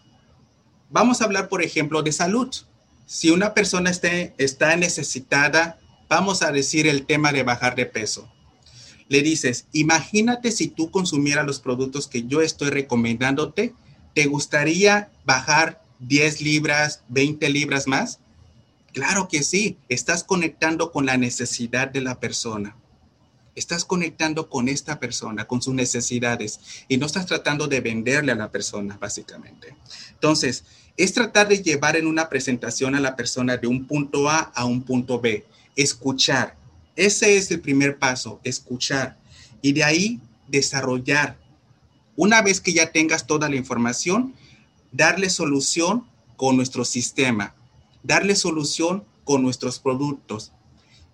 Vamos 0.90 1.20
a 1.20 1.24
hablar, 1.24 1.48
por 1.48 1.62
ejemplo, 1.62 2.02
de 2.02 2.12
salud. 2.12 2.54
Si 3.06 3.30
una 3.30 3.52
persona 3.52 3.90
está 3.90 4.76
necesitada, 4.76 5.80
vamos 6.08 6.42
a 6.42 6.52
decir 6.52 6.86
el 6.86 7.06
tema 7.06 7.32
de 7.32 7.42
bajar 7.42 7.74
de 7.74 7.86
peso. 7.86 8.30
Le 9.14 9.22
dices, 9.22 9.66
imagínate 9.72 10.50
si 10.50 10.66
tú 10.66 10.90
consumieras 10.90 11.46
los 11.46 11.60
productos 11.60 12.08
que 12.08 12.24
yo 12.24 12.42
estoy 12.42 12.70
recomendándote, 12.70 13.72
¿Te 14.14 14.26
gustaría 14.26 15.10
bajar 15.24 15.82
10 15.98 16.40
libras, 16.40 17.02
20 17.08 17.48
libras 17.48 17.88
más? 17.88 18.20
Claro 18.92 19.26
que 19.28 19.42
sí, 19.42 19.76
estás 19.88 20.22
conectando 20.22 20.92
con 20.92 21.04
la 21.04 21.16
necesidad 21.16 21.88
de 21.88 22.00
la 22.00 22.20
persona. 22.20 22.76
Estás 23.56 23.84
conectando 23.84 24.48
con 24.48 24.68
esta 24.68 25.00
persona, 25.00 25.46
con 25.48 25.60
sus 25.62 25.74
necesidades, 25.74 26.60
y 26.88 26.96
no 26.96 27.06
estás 27.06 27.26
tratando 27.26 27.66
de 27.66 27.80
venderle 27.80 28.30
a 28.30 28.36
la 28.36 28.52
persona, 28.52 28.96
básicamente. 29.00 29.74
Entonces, 30.12 30.64
es 30.96 31.12
tratar 31.12 31.48
de 31.48 31.60
llevar 31.60 31.96
en 31.96 32.06
una 32.06 32.28
presentación 32.28 32.94
a 32.94 33.00
la 33.00 33.16
persona 33.16 33.56
de 33.56 33.66
un 33.66 33.84
punto 33.86 34.28
A 34.28 34.38
a 34.38 34.64
un 34.64 34.82
punto 34.82 35.20
B. 35.20 35.44
Escuchar. 35.74 36.56
Ese 36.96 37.36
es 37.36 37.50
el 37.50 37.60
primer 37.60 37.98
paso, 37.98 38.40
escuchar. 38.44 39.18
Y 39.62 39.72
de 39.72 39.84
ahí 39.84 40.20
desarrollar. 40.48 41.38
Una 42.16 42.42
vez 42.42 42.60
que 42.60 42.72
ya 42.72 42.92
tengas 42.92 43.26
toda 43.26 43.48
la 43.48 43.56
información, 43.56 44.34
darle 44.92 45.30
solución 45.30 46.06
con 46.36 46.56
nuestro 46.56 46.84
sistema 46.84 47.54
darle 48.04 48.36
solución 48.36 49.02
con 49.24 49.42
nuestros 49.42 49.80
productos. 49.80 50.52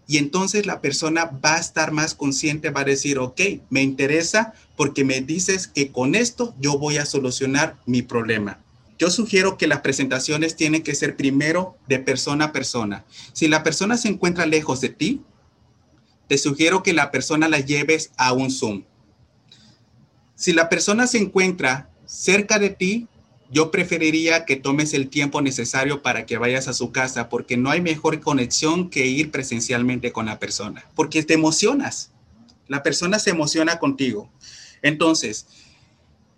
Y 0.06 0.18
entonces 0.18 0.66
la 0.66 0.80
persona 0.80 1.26
va 1.26 1.54
a 1.54 1.60
estar 1.60 1.92
más 1.92 2.14
consciente, 2.14 2.70
va 2.70 2.80
a 2.80 2.84
decir, 2.84 3.18
ok, 3.18 3.40
me 3.70 3.80
interesa 3.80 4.52
porque 4.76 5.04
me 5.04 5.20
dices 5.20 5.68
que 5.68 5.92
con 5.92 6.16
esto 6.16 6.54
yo 6.60 6.78
voy 6.78 6.98
a 6.98 7.06
solucionar 7.06 7.78
mi 7.86 8.02
problema. 8.02 8.58
Yo 8.98 9.08
sugiero 9.08 9.56
que 9.56 9.68
las 9.68 9.80
presentaciones 9.80 10.56
tienen 10.56 10.82
que 10.82 10.96
ser 10.96 11.16
primero 11.16 11.76
de 11.88 12.00
persona 12.00 12.46
a 12.46 12.52
persona. 12.52 13.04
Si 13.32 13.46
la 13.48 13.62
persona 13.62 13.96
se 13.96 14.08
encuentra 14.08 14.44
lejos 14.44 14.80
de 14.80 14.90
ti, 14.90 15.22
te 16.30 16.38
sugiero 16.38 16.84
que 16.84 16.92
la 16.92 17.10
persona 17.10 17.48
la 17.48 17.58
lleves 17.58 18.12
a 18.16 18.32
un 18.32 18.52
Zoom. 18.52 18.84
Si 20.36 20.52
la 20.52 20.68
persona 20.68 21.08
se 21.08 21.18
encuentra 21.18 21.90
cerca 22.06 22.60
de 22.60 22.70
ti, 22.70 23.08
yo 23.50 23.72
preferiría 23.72 24.44
que 24.44 24.54
tomes 24.54 24.94
el 24.94 25.08
tiempo 25.08 25.42
necesario 25.42 26.02
para 26.02 26.26
que 26.26 26.38
vayas 26.38 26.68
a 26.68 26.72
su 26.72 26.92
casa, 26.92 27.28
porque 27.28 27.56
no 27.56 27.68
hay 27.68 27.80
mejor 27.80 28.20
conexión 28.20 28.90
que 28.90 29.08
ir 29.08 29.32
presencialmente 29.32 30.12
con 30.12 30.26
la 30.26 30.38
persona, 30.38 30.84
porque 30.94 31.24
te 31.24 31.34
emocionas. 31.34 32.12
La 32.68 32.84
persona 32.84 33.18
se 33.18 33.30
emociona 33.30 33.80
contigo. 33.80 34.30
Entonces, 34.82 35.48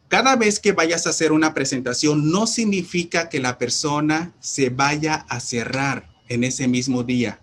cada 0.08 0.37
vez 0.37 0.58
que 0.58 0.72
vayas 0.72 1.06
a 1.06 1.11
hacer 1.11 1.32
una 1.32 1.52
presentación, 1.52 2.30
no 2.30 2.46
significa 2.46 3.28
que 3.28 3.40
la 3.40 3.58
persona 3.58 4.32
se 4.40 4.70
vaya 4.70 5.26
a 5.28 5.38
cerrar 5.38 6.08
en 6.30 6.44
ese 6.44 6.66
mismo 6.66 7.02
día. 7.02 7.41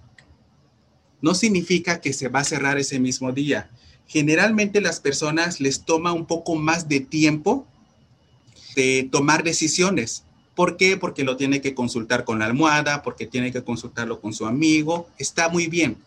No 1.22 1.34
significa 1.36 2.02
que 2.02 2.14
se 2.14 2.28
va 2.28 2.40
a 2.40 2.46
cerrar 2.46 2.78
ese 2.78 3.00
mismo 3.00 3.32
día. 3.32 3.70
Generalmente 4.08 4.82
las 4.82 5.00
personas 5.00 5.60
les 5.60 5.86
toma 5.86 6.14
un 6.14 6.26
poco 6.26 6.56
más 6.56 6.90
de 6.90 7.00
tiempo 7.00 7.68
de 8.76 9.08
tomar 9.12 9.44
decisiones. 9.44 10.24
¿Por 10.56 10.78
qué? 10.78 10.98
Porque 10.98 11.24
lo 11.24 11.38
tiene 11.38 11.62
que 11.62 11.74
consultar 11.74 12.26
con 12.26 12.40
la 12.40 12.46
almohada, 12.46 13.02
porque 13.02 13.26
tiene 13.26 13.52
que 13.52 13.64
consultarlo 13.64 14.20
con 14.20 14.34
su 14.34 14.46
amigo. 14.46 15.08
Está 15.18 15.50
muy 15.50 15.68
bien. 15.68 15.98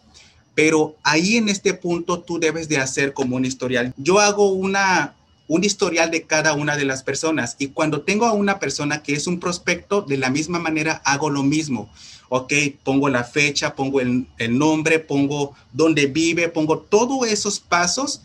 Pero 0.55 0.97
ahí 1.03 1.37
en 1.37 1.49
este 1.49 1.75
punto 1.75 2.21
tú 2.21 2.39
debes 2.39 2.69
de 2.69 2.79
hacer 2.79 3.15
como 3.15 3.37
un 3.37 3.45
historial. 3.45 3.95
Yo 3.97 4.21
hago 4.21 4.53
una, 4.53 5.15
un 5.49 5.65
historial 5.65 6.11
de 6.11 6.23
cada 6.23 6.55
una 6.55 6.77
de 6.77 6.85
las 6.85 7.03
personas 7.03 7.57
y 7.59 7.69
cuando 7.69 8.03
tengo 8.03 8.27
a 8.27 8.33
una 8.33 8.59
persona 8.59 9.03
que 9.03 9.15
es 9.15 9.27
un 9.27 9.41
prospecto, 9.41 10.03
de 10.03 10.17
la 10.17 10.31
misma 10.31 10.59
manera 10.59 11.03
hago 11.05 11.31
lo 11.31 11.43
mismo. 11.43 11.91
Ok, 12.29 12.53
pongo 12.83 13.11
la 13.11 13.25
fecha, 13.25 13.75
pongo 13.75 14.01
el, 14.01 14.27
nombre, 14.49 14.99
pongo 14.99 15.55
dónde 15.73 16.07
vive, 16.07 16.49
pongo 16.49 16.79
todos 16.79 17.29
esos 17.29 17.61
pasos 17.61 18.23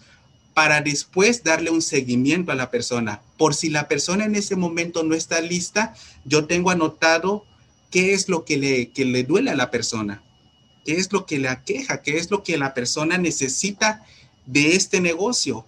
para 0.54 0.82
después 0.82 1.44
darle 1.44 1.70
un 1.70 1.82
seguimiento 1.82 2.52
a 2.52 2.56
la 2.56 2.72
persona. 2.72 3.22
Por 3.38 3.54
si 3.54 3.70
la 3.70 3.90
persona 3.90 4.24
en 4.24 4.36
ese 4.36 4.56
momento 4.56 5.04
no 5.04 5.14
está 5.14 5.42
lista, 5.42 5.94
yo 6.24 6.46
tengo 6.46 6.70
anotado 6.70 7.44
qué 7.92 8.14
es 8.14 8.30
lo 8.30 8.46
que 8.46 8.58
le, 8.58 8.90
que 8.92 9.04
le 9.04 9.24
duele 9.24 9.52
a 9.52 9.56
la 9.56 9.72
persona, 9.72 10.24
qué 10.86 10.94
es 10.94 11.12
lo 11.12 11.26
que 11.26 11.40
le 11.40 11.50
aqueja, 11.50 12.02
qué 12.02 12.18
es 12.18 12.32
lo 12.32 12.44
que 12.44 12.58
la 12.58 12.74
persona 12.74 13.18
necesita 13.18 14.06
de 14.46 14.76
este 14.76 15.02
negocio 15.02 15.66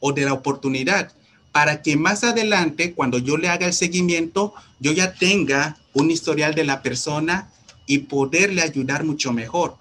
o 0.00 0.12
de 0.12 0.24
la 0.24 0.32
oportunidad, 0.32 1.12
para 1.52 1.82
que 1.82 1.96
más 1.96 2.24
adelante, 2.24 2.92
cuando 2.92 3.18
yo 3.18 3.36
le 3.36 3.48
haga 3.48 3.66
el 3.66 3.72
seguimiento, 3.72 4.54
yo 4.78 4.92
ya 4.92 5.14
tenga 5.14 5.78
un 5.94 6.10
historial 6.10 6.54
de 6.54 6.64
la 6.64 6.82
persona 6.82 7.50
y 7.86 7.98
poderle 7.98 8.62
ayudar 8.62 9.04
mucho 9.04 9.32
mejor 9.32 9.78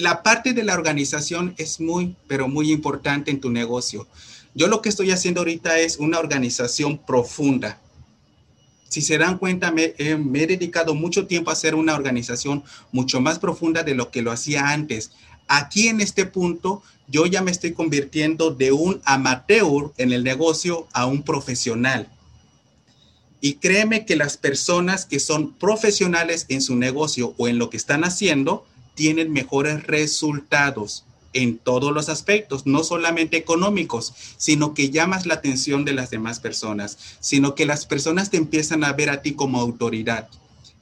la 0.00 0.22
parte 0.22 0.52
de 0.52 0.64
la 0.64 0.74
organización 0.74 1.54
es 1.58 1.80
muy, 1.80 2.16
pero 2.26 2.48
muy 2.48 2.72
importante 2.72 3.30
en 3.30 3.40
tu 3.40 3.50
negocio. 3.50 4.06
Yo 4.54 4.66
lo 4.66 4.82
que 4.82 4.88
estoy 4.88 5.10
haciendo 5.10 5.42
ahorita 5.42 5.78
es 5.78 5.98
una 5.98 6.18
organización 6.18 6.98
profunda. 6.98 7.80
Si 8.88 9.02
se 9.02 9.18
dan 9.18 9.38
cuenta, 9.38 9.70
me, 9.70 9.94
he 9.98 10.46
dedicado 10.46 10.94
mucho 10.94 11.26
tiempo 11.26 11.50
a 11.50 11.52
hacer 11.52 11.76
una 11.76 11.94
organización 11.94 12.64
mucho 12.90 13.20
más 13.20 13.38
profunda 13.38 13.84
de 13.84 13.94
lo 13.94 14.10
que 14.10 14.22
lo 14.22 14.32
hacía 14.32 14.70
antes. 14.70 15.12
Aquí 15.52 15.88
en 15.88 16.00
este 16.00 16.26
punto, 16.26 16.80
yo 17.08 17.26
ya 17.26 17.42
me 17.42 17.50
estoy 17.50 17.72
convirtiendo 17.72 18.52
de 18.52 18.70
un 18.70 19.02
amateur 19.04 19.90
en 19.96 20.12
el 20.12 20.22
negocio 20.22 20.86
a 20.92 21.06
un 21.06 21.24
profesional. 21.24 22.08
Y 23.40 23.54
créeme 23.54 24.06
que 24.06 24.14
las 24.14 24.36
personas 24.36 25.06
que 25.06 25.18
son 25.18 25.52
profesionales 25.54 26.46
en 26.50 26.62
su 26.62 26.76
negocio 26.76 27.34
o 27.36 27.48
en 27.48 27.58
lo 27.58 27.68
que 27.68 27.78
están 27.78 28.04
haciendo, 28.04 28.64
tienen 28.94 29.32
mejores 29.32 29.88
resultados 29.88 31.04
en 31.32 31.58
todos 31.58 31.92
los 31.92 32.08
aspectos, 32.08 32.64
no 32.64 32.84
solamente 32.84 33.36
económicos, 33.36 34.14
sino 34.36 34.72
que 34.72 34.90
llamas 34.90 35.26
la 35.26 35.34
atención 35.34 35.84
de 35.84 35.94
las 35.94 36.10
demás 36.10 36.38
personas, 36.38 36.96
sino 37.18 37.56
que 37.56 37.66
las 37.66 37.86
personas 37.86 38.30
te 38.30 38.36
empiezan 38.36 38.84
a 38.84 38.92
ver 38.92 39.10
a 39.10 39.20
ti 39.20 39.32
como 39.32 39.58
autoridad. 39.58 40.28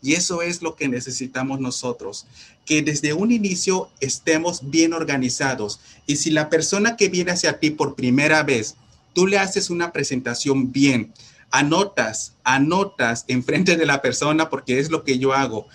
Y 0.03 0.15
eso 0.15 0.43
es 0.43 0.63
lo 0.63 0.77
que 0.77 0.89
necesitamos 0.89 1.61
nosotros, 1.61 2.27
que 2.65 2.83
desde 2.83 3.13
un 3.13 3.33
inicio 3.33 3.91
estemos 4.01 4.71
bien 4.71 4.93
organizados. 4.93 5.81
Y 6.07 6.17
si 6.17 6.31
la 6.31 6.49
persona 6.49 6.97
que 6.97 7.09
viene 7.09 7.33
hacia 7.33 7.59
ti 7.59 7.71
por 7.71 7.95
primera 7.95 8.43
vez, 8.43 8.77
tú 9.15 9.27
le 9.27 9.39
haces 9.39 9.71
una 9.71 9.93
presentación 9.93 10.71
bien, 10.71 11.13
anotas, 11.51 12.35
anotas 12.45 13.25
enfrente 13.29 13.77
de 13.77 13.87
la 13.87 14.03
persona, 14.03 14.51
porque 14.51 14.79
es 14.79 14.91
lo 14.91 15.03
que 15.03 15.19
yo 15.19 15.33
hago 15.33 15.67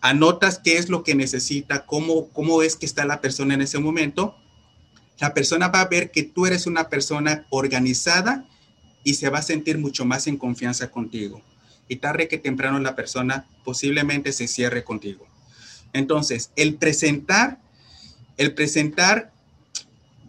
anotas 0.00 0.58
qué 0.58 0.78
es 0.78 0.88
lo 0.88 1.02
que 1.02 1.14
necesita, 1.14 1.86
cómo, 1.86 2.28
cómo 2.28 2.62
es 2.62 2.76
que 2.76 2.86
está 2.86 3.04
la 3.04 3.20
persona 3.20 3.54
en 3.54 3.62
ese 3.62 3.78
momento, 3.78 4.34
la 5.18 5.34
persona 5.34 5.68
va 5.68 5.82
a 5.82 5.88
ver 5.88 6.10
que 6.10 6.22
tú 6.22 6.46
eres 6.46 6.66
una 6.66 6.88
persona 6.88 7.46
organizada 7.50 8.46
y 9.04 9.14
se 9.14 9.28
va 9.28 9.38
a 9.38 9.42
sentir 9.42 9.78
mucho 9.78 10.04
más 10.04 10.26
en 10.26 10.36
confianza 10.36 10.90
contigo. 10.90 11.42
Y 11.90 11.96
tarde 11.96 12.28
que 12.28 12.38
temprano 12.38 12.78
la 12.78 12.96
persona 12.96 13.46
posiblemente 13.64 14.32
se 14.32 14.48
cierre 14.48 14.84
contigo. 14.84 15.26
Entonces, 15.92 16.52
el 16.56 16.76
presentar, 16.76 17.58
el 18.38 18.54
presentar 18.54 19.32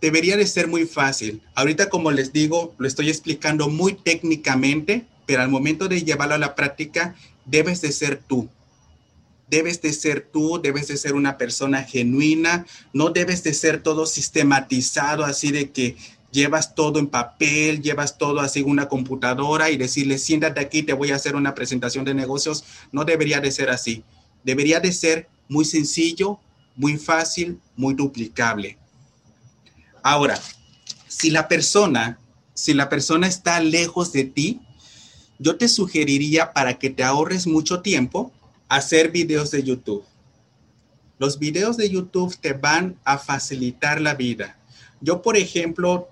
debería 0.01 0.35
de 0.35 0.47
ser 0.47 0.67
muy 0.67 0.85
fácil. 0.85 1.41
Ahorita, 1.55 1.87
como 1.87 2.11
les 2.11 2.33
digo, 2.33 2.73
lo 2.79 2.87
estoy 2.87 3.09
explicando 3.09 3.69
muy 3.69 3.93
técnicamente, 3.93 5.05
pero 5.27 5.43
al 5.43 5.49
momento 5.49 5.87
de 5.87 6.03
llevarlo 6.03 6.35
a 6.35 6.39
la 6.39 6.55
práctica, 6.55 7.15
debes 7.45 7.79
de 7.79 7.91
ser 7.91 8.21
tú 8.27 8.49
debes 9.51 9.81
de 9.81 9.91
ser 9.91 10.21
tú, 10.21 10.61
debes 10.63 10.87
de 10.87 10.95
ser 10.95 11.13
una 11.13 11.37
persona 11.37 11.83
genuina, 11.83 12.65
no 12.93 13.09
debes 13.09 13.43
de 13.43 13.53
ser 13.53 13.83
todo 13.83 14.05
sistematizado 14.05 15.25
así 15.25 15.51
de 15.51 15.71
que 15.71 15.97
llevas 16.31 16.75
todo 16.75 16.99
en 16.99 17.07
papel, 17.07 17.81
llevas 17.81 18.17
todo 18.17 18.39
así 18.39 18.61
una 18.61 18.87
computadora 18.87 19.69
y 19.69 19.77
decirle, 19.77 20.17
siéntate 20.17 20.59
aquí, 20.59 20.83
te 20.83 20.93
voy 20.93 21.11
a 21.11 21.15
hacer 21.15 21.35
una 21.35 21.53
presentación 21.53 22.05
de 22.05 22.13
negocios. 22.13 22.63
No 22.91 23.03
debería 23.03 23.39
de 23.39 23.51
ser 23.51 23.69
así. 23.69 24.03
Debería 24.43 24.79
de 24.79 24.91
ser 24.91 25.29
muy 25.47 25.65
sencillo, 25.65 26.39
muy 26.75 26.97
fácil, 26.97 27.59
muy 27.75 27.93
duplicable. 27.93 28.77
Ahora, 30.01 30.39
si 31.07 31.29
la 31.29 31.47
persona, 31.47 32.19
si 32.53 32.73
la 32.73 32.89
persona 32.89 33.27
está 33.27 33.59
lejos 33.59 34.11
de 34.11 34.23
ti, 34.23 34.61
yo 35.37 35.57
te 35.57 35.67
sugeriría 35.67 36.53
para 36.53 36.79
que 36.79 36.89
te 36.89 37.03
ahorres 37.03 37.47
mucho 37.47 37.81
tiempo, 37.81 38.31
hacer 38.69 39.11
videos 39.11 39.51
de 39.51 39.63
YouTube. 39.63 40.05
Los 41.19 41.37
videos 41.37 41.77
de 41.77 41.89
YouTube 41.89 42.35
te 42.39 42.53
van 42.53 42.97
a 43.03 43.17
facilitar 43.17 44.01
la 44.01 44.15
vida. 44.15 44.57
Yo, 45.01 45.21
por 45.21 45.37
ejemplo, 45.37 46.09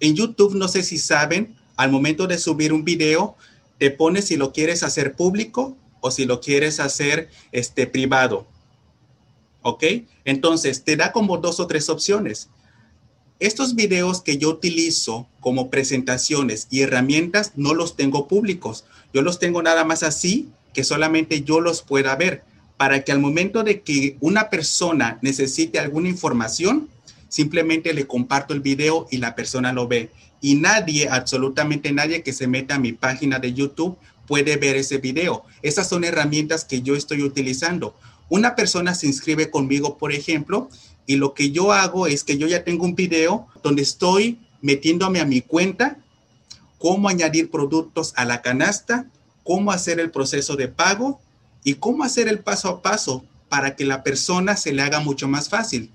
en 0.00 0.16
YouTube, 0.16 0.54
no 0.54 0.68
sé 0.68 0.82
si 0.82 0.98
saben, 0.98 1.54
al 1.76 1.90
momento 1.90 2.26
de 2.26 2.38
subir 2.38 2.72
un 2.72 2.84
video, 2.84 3.36
te 3.78 3.90
pones 3.90 4.26
si 4.26 4.36
lo 4.36 4.52
quieres 4.52 4.82
hacer 4.82 5.14
público 5.14 5.76
o 6.00 6.10
si 6.10 6.24
lo 6.24 6.40
quieres 6.40 6.80
hacer 6.80 7.30
este, 7.52 7.86
privado. 7.86 8.46
¿Ok? 9.62 9.84
Entonces, 10.24 10.84
te 10.84 10.96
da 10.96 11.12
como 11.12 11.38
dos 11.38 11.60
o 11.60 11.66
tres 11.66 11.88
opciones. 11.88 12.48
Estos 13.38 13.74
videos 13.74 14.20
que 14.20 14.36
yo 14.36 14.50
utilizo 14.50 15.26
como 15.40 15.70
presentaciones 15.70 16.66
y 16.70 16.82
herramientas 16.82 17.52
no 17.56 17.72
los 17.72 17.96
tengo 17.96 18.28
públicos. 18.28 18.84
Yo 19.14 19.22
los 19.22 19.38
tengo 19.38 19.62
nada 19.62 19.84
más 19.84 20.02
así 20.02 20.50
que 20.74 20.84
solamente 20.84 21.42
yo 21.42 21.60
los 21.60 21.82
pueda 21.82 22.14
ver, 22.16 22.44
para 22.76 23.02
que 23.02 23.12
al 23.12 23.18
momento 23.18 23.62
de 23.62 23.80
que 23.80 24.16
una 24.20 24.50
persona 24.50 25.18
necesite 25.22 25.78
alguna 25.78 26.08
información, 26.08 26.88
simplemente 27.30 27.94
le 27.94 28.06
comparto 28.06 28.52
el 28.52 28.60
video 28.60 29.06
y 29.10 29.16
la 29.16 29.34
persona 29.34 29.72
lo 29.72 29.88
ve. 29.88 30.10
y 30.42 30.54
nadie, 30.54 31.06
absolutamente 31.10 31.92
nadie 31.92 32.22
que 32.22 32.32
se 32.32 32.46
meta 32.46 32.76
a 32.76 32.78
mi 32.78 32.92
página 32.92 33.38
de 33.38 33.52
YouTube 33.52 33.98
puede 34.26 34.56
ver 34.56 34.76
ese 34.76 34.96
video. 34.96 35.44
Esas 35.60 35.88
son 35.88 36.02
herramientas 36.02 36.64
que 36.64 36.80
yo 36.80 36.94
estoy 36.94 37.22
utilizando. 37.22 37.94
Una 38.30 38.54
persona 38.54 38.94
se 38.94 39.06
inscribe 39.06 39.50
conmigo, 39.50 39.98
por 39.98 40.12
ejemplo, 40.12 40.70
y 41.04 41.16
lo 41.16 41.34
que 41.34 41.50
yo 41.50 41.72
hago 41.72 42.06
es 42.06 42.24
que 42.24 42.38
yo 42.38 42.46
ya 42.46 42.64
tengo 42.64 42.84
un 42.84 42.94
video 42.94 43.48
donde 43.62 43.82
estoy 43.82 44.38
metiéndome 44.62 45.20
a 45.20 45.24
mi 45.24 45.40
cuenta, 45.40 45.98
cómo 46.78 47.08
añadir 47.08 47.50
productos 47.50 48.12
a 48.16 48.24
la 48.24 48.40
canasta, 48.40 49.06
cómo 49.42 49.72
hacer 49.72 50.00
el 50.00 50.10
proceso 50.10 50.56
de 50.56 50.68
pago 50.68 51.20
y 51.64 51.74
cómo 51.74 52.04
hacer 52.04 52.28
el 52.28 52.38
paso 52.38 52.68
a 52.68 52.82
paso 52.82 53.24
para 53.48 53.74
que 53.74 53.84
la 53.84 54.04
persona 54.04 54.56
se 54.56 54.72
le 54.72 54.82
haga 54.82 55.00
mucho 55.00 55.26
más 55.28 55.48
fácil. 55.48 55.90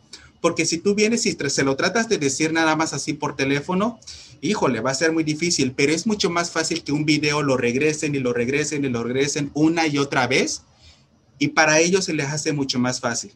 Porque 0.46 0.68
si 0.68 0.78
tú 0.78 0.94
vienes 0.94 1.26
y 1.26 1.32
se 1.32 1.64
lo 1.64 1.76
tratas 1.76 2.08
de 2.08 2.20
decir 2.20 2.54
nada 2.54 2.76
más 2.76 2.94
así 2.94 3.14
por 3.14 3.36
teléfono, 3.36 4.00
híjole, 4.42 4.80
va 4.80 4.92
a 4.92 4.94
ser 4.94 5.12
muy 5.12 5.24
difícil, 5.24 5.72
pero 5.72 5.92
es 5.92 6.06
mucho 6.06 6.30
más 6.30 6.52
fácil 6.52 6.84
que 6.84 6.92
un 6.92 7.04
video 7.04 7.42
lo 7.42 7.58
regresen 7.58 8.14
y 8.14 8.20
lo 8.20 8.32
regresen 8.32 8.86
y 8.86 8.90
lo 8.90 9.04
regresen 9.04 9.50
una 9.56 9.88
y 9.88 9.98
otra 9.98 10.28
vez. 10.28 10.62
Y 11.40 11.48
para 11.48 11.80
ellos 11.80 12.06
se 12.06 12.14
les 12.14 12.28
hace 12.28 12.54
mucho 12.54 12.78
más 12.78 13.00
fácil. 13.00 13.32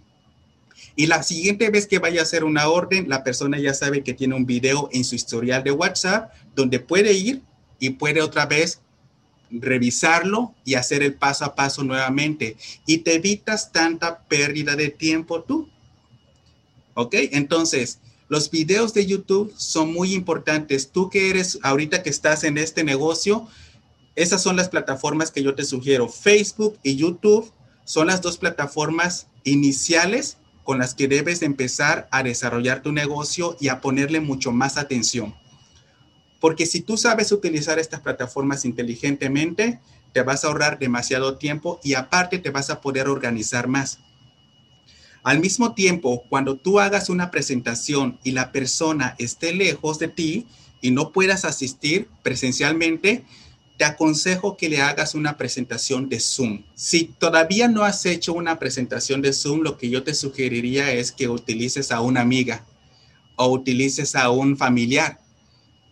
Y 0.95 1.07
la 1.07 1.23
siguiente 1.23 1.71
vez 1.71 1.87
que 1.87 1.97
vaya 1.97 2.19
a 2.19 2.25
hacer 2.25 2.43
una 2.43 2.69
orden, 2.69 3.09
la 3.09 3.23
persona 3.23 3.57
ya 3.57 3.73
sabe 3.73 4.03
que 4.03 4.13
tiene 4.13 4.35
un 4.35 4.45
video 4.45 4.87
en 4.91 5.03
su 5.03 5.15
historial 5.15 5.63
de 5.63 5.71
WhatsApp 5.71 6.31
donde 6.55 6.79
puede 6.79 7.13
ir 7.13 7.41
y 7.79 7.89
puede 7.89 8.21
otra 8.21 8.45
vez 8.45 8.81
revisarlo 9.49 10.53
y 10.63 10.75
hacer 10.75 11.01
el 11.01 11.15
paso 11.15 11.43
a 11.43 11.55
paso 11.55 11.83
nuevamente. 11.83 12.55
Y 12.85 12.99
te 12.99 13.15
evitas 13.15 13.71
tanta 13.71 14.19
pérdida 14.27 14.75
de 14.75 14.89
tiempo 14.89 15.41
tú. 15.41 15.67
¿Ok? 16.93 17.15
Entonces, 17.31 17.99
los 18.27 18.51
videos 18.51 18.93
de 18.93 19.05
YouTube 19.05 19.53
son 19.57 19.91
muy 19.93 20.13
importantes. 20.13 20.91
Tú 20.91 21.09
que 21.09 21.29
eres 21.29 21.59
ahorita 21.63 22.03
que 22.03 22.09
estás 22.09 22.43
en 22.43 22.57
este 22.57 22.83
negocio, 22.83 23.47
esas 24.15 24.43
son 24.43 24.55
las 24.55 24.69
plataformas 24.69 25.31
que 25.31 25.43
yo 25.43 25.55
te 25.55 25.63
sugiero. 25.63 26.09
Facebook 26.09 26.77
y 26.83 26.95
YouTube 26.95 27.51
son 27.85 28.07
las 28.07 28.21
dos 28.21 28.37
plataformas 28.37 29.27
iniciales 29.43 30.37
con 30.63 30.77
las 30.77 30.93
que 30.93 31.07
debes 31.07 31.41
empezar 31.41 32.07
a 32.11 32.21
desarrollar 32.21 32.83
tu 32.83 32.91
negocio 32.91 33.57
y 33.59 33.69
a 33.69 33.81
ponerle 33.81 34.19
mucho 34.19 34.51
más 34.51 34.77
atención. 34.77 35.33
Porque 36.39 36.67
si 36.67 36.81
tú 36.81 36.97
sabes 36.97 37.31
utilizar 37.31 37.79
estas 37.79 38.01
plataformas 38.01 38.65
inteligentemente, 38.65 39.79
te 40.13 40.21
vas 40.21 40.43
a 40.43 40.47
ahorrar 40.47 40.77
demasiado 40.77 41.37
tiempo 41.37 41.79
y 41.83 41.95
aparte 41.95 42.37
te 42.37 42.51
vas 42.51 42.69
a 42.69 42.81
poder 42.81 43.07
organizar 43.07 43.67
más. 43.67 43.99
Al 45.23 45.39
mismo 45.39 45.73
tiempo, 45.73 46.23
cuando 46.29 46.55
tú 46.55 46.79
hagas 46.79 47.09
una 47.09 47.29
presentación 47.29 48.19
y 48.23 48.31
la 48.31 48.51
persona 48.51 49.15
esté 49.17 49.53
lejos 49.53 49.99
de 49.99 50.07
ti 50.07 50.47
y 50.81 50.91
no 50.91 51.11
puedas 51.11 51.45
asistir 51.45 52.07
presencialmente, 52.23 53.25
te 53.77 53.85
aconsejo 53.85 54.57
que 54.57 54.67
le 54.67 54.81
hagas 54.81 55.15
una 55.15 55.37
presentación 55.37 56.09
de 56.09 56.19
Zoom. 56.19 56.63
Si 56.75 57.05
todavía 57.05 57.67
no 57.69 57.83
has 57.83 58.05
hecho 58.05 58.33
una 58.33 58.59
presentación 58.59 59.21
de 59.21 59.31
Zoom, 59.31 59.61
lo 59.61 59.77
que 59.77 59.89
yo 59.89 60.03
te 60.03 60.13
sugeriría 60.13 60.91
es 60.91 61.11
que 61.11 61.29
utilices 61.29 61.91
a 61.91 62.01
una 62.01 62.21
amiga 62.21 62.65
o 63.37 63.47
utilices 63.47 64.15
a 64.15 64.29
un 64.31 64.57
familiar 64.57 65.21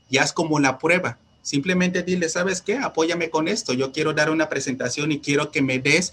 y 0.10 0.17
haz 0.17 0.34
como 0.34 0.60
la 0.60 0.77
prueba. 0.77 1.17
Simplemente 1.41 2.03
dile, 2.03 2.27
¿sabes 2.27 2.62
qué? 2.62 2.77
Apóyame 2.77 3.29
con 3.29 3.48
esto. 3.48 3.72
Yo 3.72 3.93
quiero 3.93 4.12
dar 4.13 4.29
una 4.29 4.50
presentación 4.50 5.13
y 5.13 5.19
quiero 5.19 5.50
que 5.50 5.62
me 5.62 5.79
des 5.79 6.12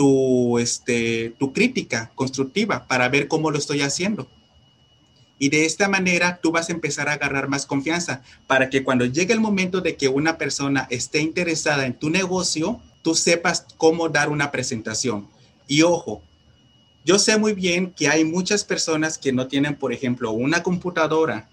tu, 0.00 0.58
este, 0.58 1.34
tu 1.38 1.52
crítica 1.52 2.10
constructiva 2.14 2.86
para 2.86 3.10
ver 3.10 3.28
cómo 3.28 3.50
lo 3.50 3.58
estoy 3.58 3.82
haciendo. 3.82 4.26
Y 5.38 5.50
de 5.50 5.66
esta 5.66 5.88
manera 5.88 6.40
tú 6.40 6.52
vas 6.52 6.70
a 6.70 6.72
empezar 6.72 7.10
a 7.10 7.12
agarrar 7.12 7.48
más 7.48 7.66
confianza 7.66 8.22
para 8.46 8.70
que 8.70 8.82
cuando 8.82 9.04
llegue 9.04 9.34
el 9.34 9.40
momento 9.40 9.82
de 9.82 9.96
que 9.96 10.08
una 10.08 10.38
persona 10.38 10.86
esté 10.88 11.20
interesada 11.20 11.84
en 11.84 11.92
tu 11.92 12.08
negocio, 12.08 12.80
tú 13.02 13.14
sepas 13.14 13.66
cómo 13.76 14.08
dar 14.08 14.30
una 14.30 14.50
presentación. 14.50 15.28
Y 15.68 15.82
ojo, 15.82 16.22
yo 17.04 17.18
sé 17.18 17.36
muy 17.36 17.52
bien 17.52 17.90
que 17.90 18.08
hay 18.08 18.24
muchas 18.24 18.64
personas 18.64 19.18
que 19.18 19.34
no 19.34 19.48
tienen, 19.48 19.76
por 19.76 19.92
ejemplo, 19.92 20.30
una 20.30 20.62
computadora 20.62 21.50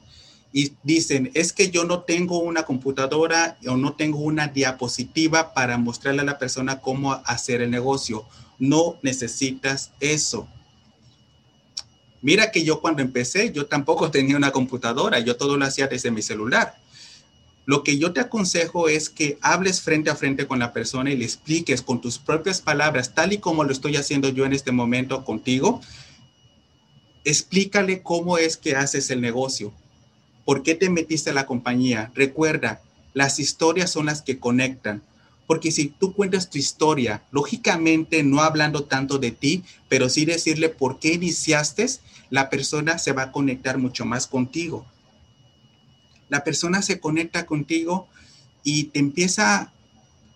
y 0.53 0.73
dicen, 0.83 1.29
es 1.33 1.51
que 1.51 1.69
yo 1.69 1.83
no 1.83 2.01
tengo 2.01 2.39
una 2.39 2.63
computadora 2.63 3.57
o 3.67 3.75
no 3.75 3.93
tengo 3.93 4.19
una 4.19 4.47
diapositiva 4.47 5.53
para 5.53 5.77
mostrarle 5.77 6.21
a 6.21 6.25
la 6.25 6.39
persona 6.39 6.79
cómo 6.79 7.13
hacer 7.25 7.61
el 7.61 7.69
negocio. 7.69 8.25
No 8.57 8.97
necesitas 9.01 9.91
eso. 9.99 10.47
Mira 12.21 12.51
que 12.51 12.63
yo 12.63 12.81
cuando 12.81 13.01
empecé, 13.01 13.51
yo 13.51 13.67
tampoco 13.67 14.09
tenía 14.11 14.37
una 14.37 14.51
computadora, 14.51 15.19
yo 15.19 15.35
todo 15.35 15.57
lo 15.57 15.65
hacía 15.65 15.87
desde 15.87 16.11
mi 16.11 16.21
celular. 16.21 16.75
Lo 17.65 17.83
que 17.83 17.97
yo 17.97 18.13
te 18.13 18.21
aconsejo 18.21 18.87
es 18.87 19.09
que 19.09 19.37
hables 19.41 19.81
frente 19.81 20.09
a 20.09 20.15
frente 20.15 20.47
con 20.47 20.57
la 20.57 20.71
persona 20.71 21.11
y 21.11 21.17
le 21.17 21.25
expliques 21.25 21.81
con 21.81 21.99
tus 21.99 22.17
propias 22.17 22.61
palabras, 22.61 23.13
tal 23.13 23.33
y 23.33 23.39
como 23.39 23.65
lo 23.65 23.73
estoy 23.73 23.97
haciendo 23.97 24.29
yo 24.29 24.45
en 24.45 24.53
este 24.53 24.71
momento 24.71 25.25
contigo. 25.25 25.81
Explícale 27.25 28.01
cómo 28.01 28.37
es 28.37 28.55
que 28.55 28.77
haces 28.77 29.11
el 29.11 29.19
negocio 29.19 29.73
¿Por 30.47 30.63
qué 30.63 30.75
te 30.75 30.89
metiste 30.89 31.31
a 31.31 31.33
la 31.33 31.45
compañía? 31.45 32.09
Recuerda, 32.15 32.81
las 33.13 33.37
historias 33.37 33.91
son 33.91 34.05
las 34.05 34.21
que 34.21 34.39
conectan. 34.39 35.03
Porque 35.45 35.73
si 35.73 35.89
tú 35.89 36.13
cuentas 36.13 36.49
tu 36.49 36.57
historia, 36.57 37.21
lógicamente 37.31 38.23
no 38.23 38.39
hablando 38.39 38.85
tanto 38.85 39.17
de 39.17 39.31
ti, 39.31 39.65
pero 39.89 40.07
sí 40.07 40.23
decirle 40.23 40.69
por 40.69 40.99
qué 40.99 41.15
iniciaste, 41.15 41.85
la 42.29 42.49
persona 42.49 42.97
se 42.97 43.11
va 43.11 43.23
a 43.23 43.31
conectar 43.33 43.77
mucho 43.77 44.05
más 44.05 44.25
contigo. 44.25 44.85
La 46.29 46.45
persona 46.45 46.81
se 46.81 47.01
conecta 47.01 47.45
contigo 47.45 48.07
y 48.63 48.85
te 48.85 48.99
empieza, 48.99 49.73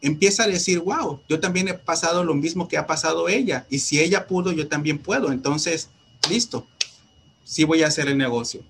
empieza 0.02 0.43
a 0.43 0.47
decir, 0.47 0.80
wow, 0.80 1.21
yo 1.30 1.39
también 1.39 1.69
he 1.69 1.74
pasado 1.74 2.26
lo 2.26 2.34
mismo 2.34 2.67
que 2.67 2.76
ha 2.76 2.86
pasado 2.86 3.30
ella. 3.30 3.65
Y 3.69 3.80
si 3.80 4.02
ella 4.02 4.28
pudo, 4.28 4.52
yo 4.52 4.67
también 4.67 4.97
puedo. 4.97 5.32
Entonces, 5.32 5.88
listo, 6.30 6.67
sí 7.45 7.63
voy 7.63 7.84
a 7.84 7.88
hacer 7.88 8.10
el 8.10 8.17
negocio 8.17 8.62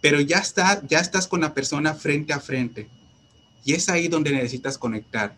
pero 0.00 0.20
ya, 0.20 0.38
está, 0.38 0.82
ya 0.86 0.98
estás 0.98 1.26
con 1.26 1.42
la 1.42 1.54
persona 1.54 1.94
frente 1.94 2.32
a 2.32 2.40
frente. 2.40 2.88
Y 3.64 3.74
es 3.74 3.88
ahí 3.88 4.08
donde 4.08 4.32
necesitas 4.32 4.78
conectar. 4.78 5.36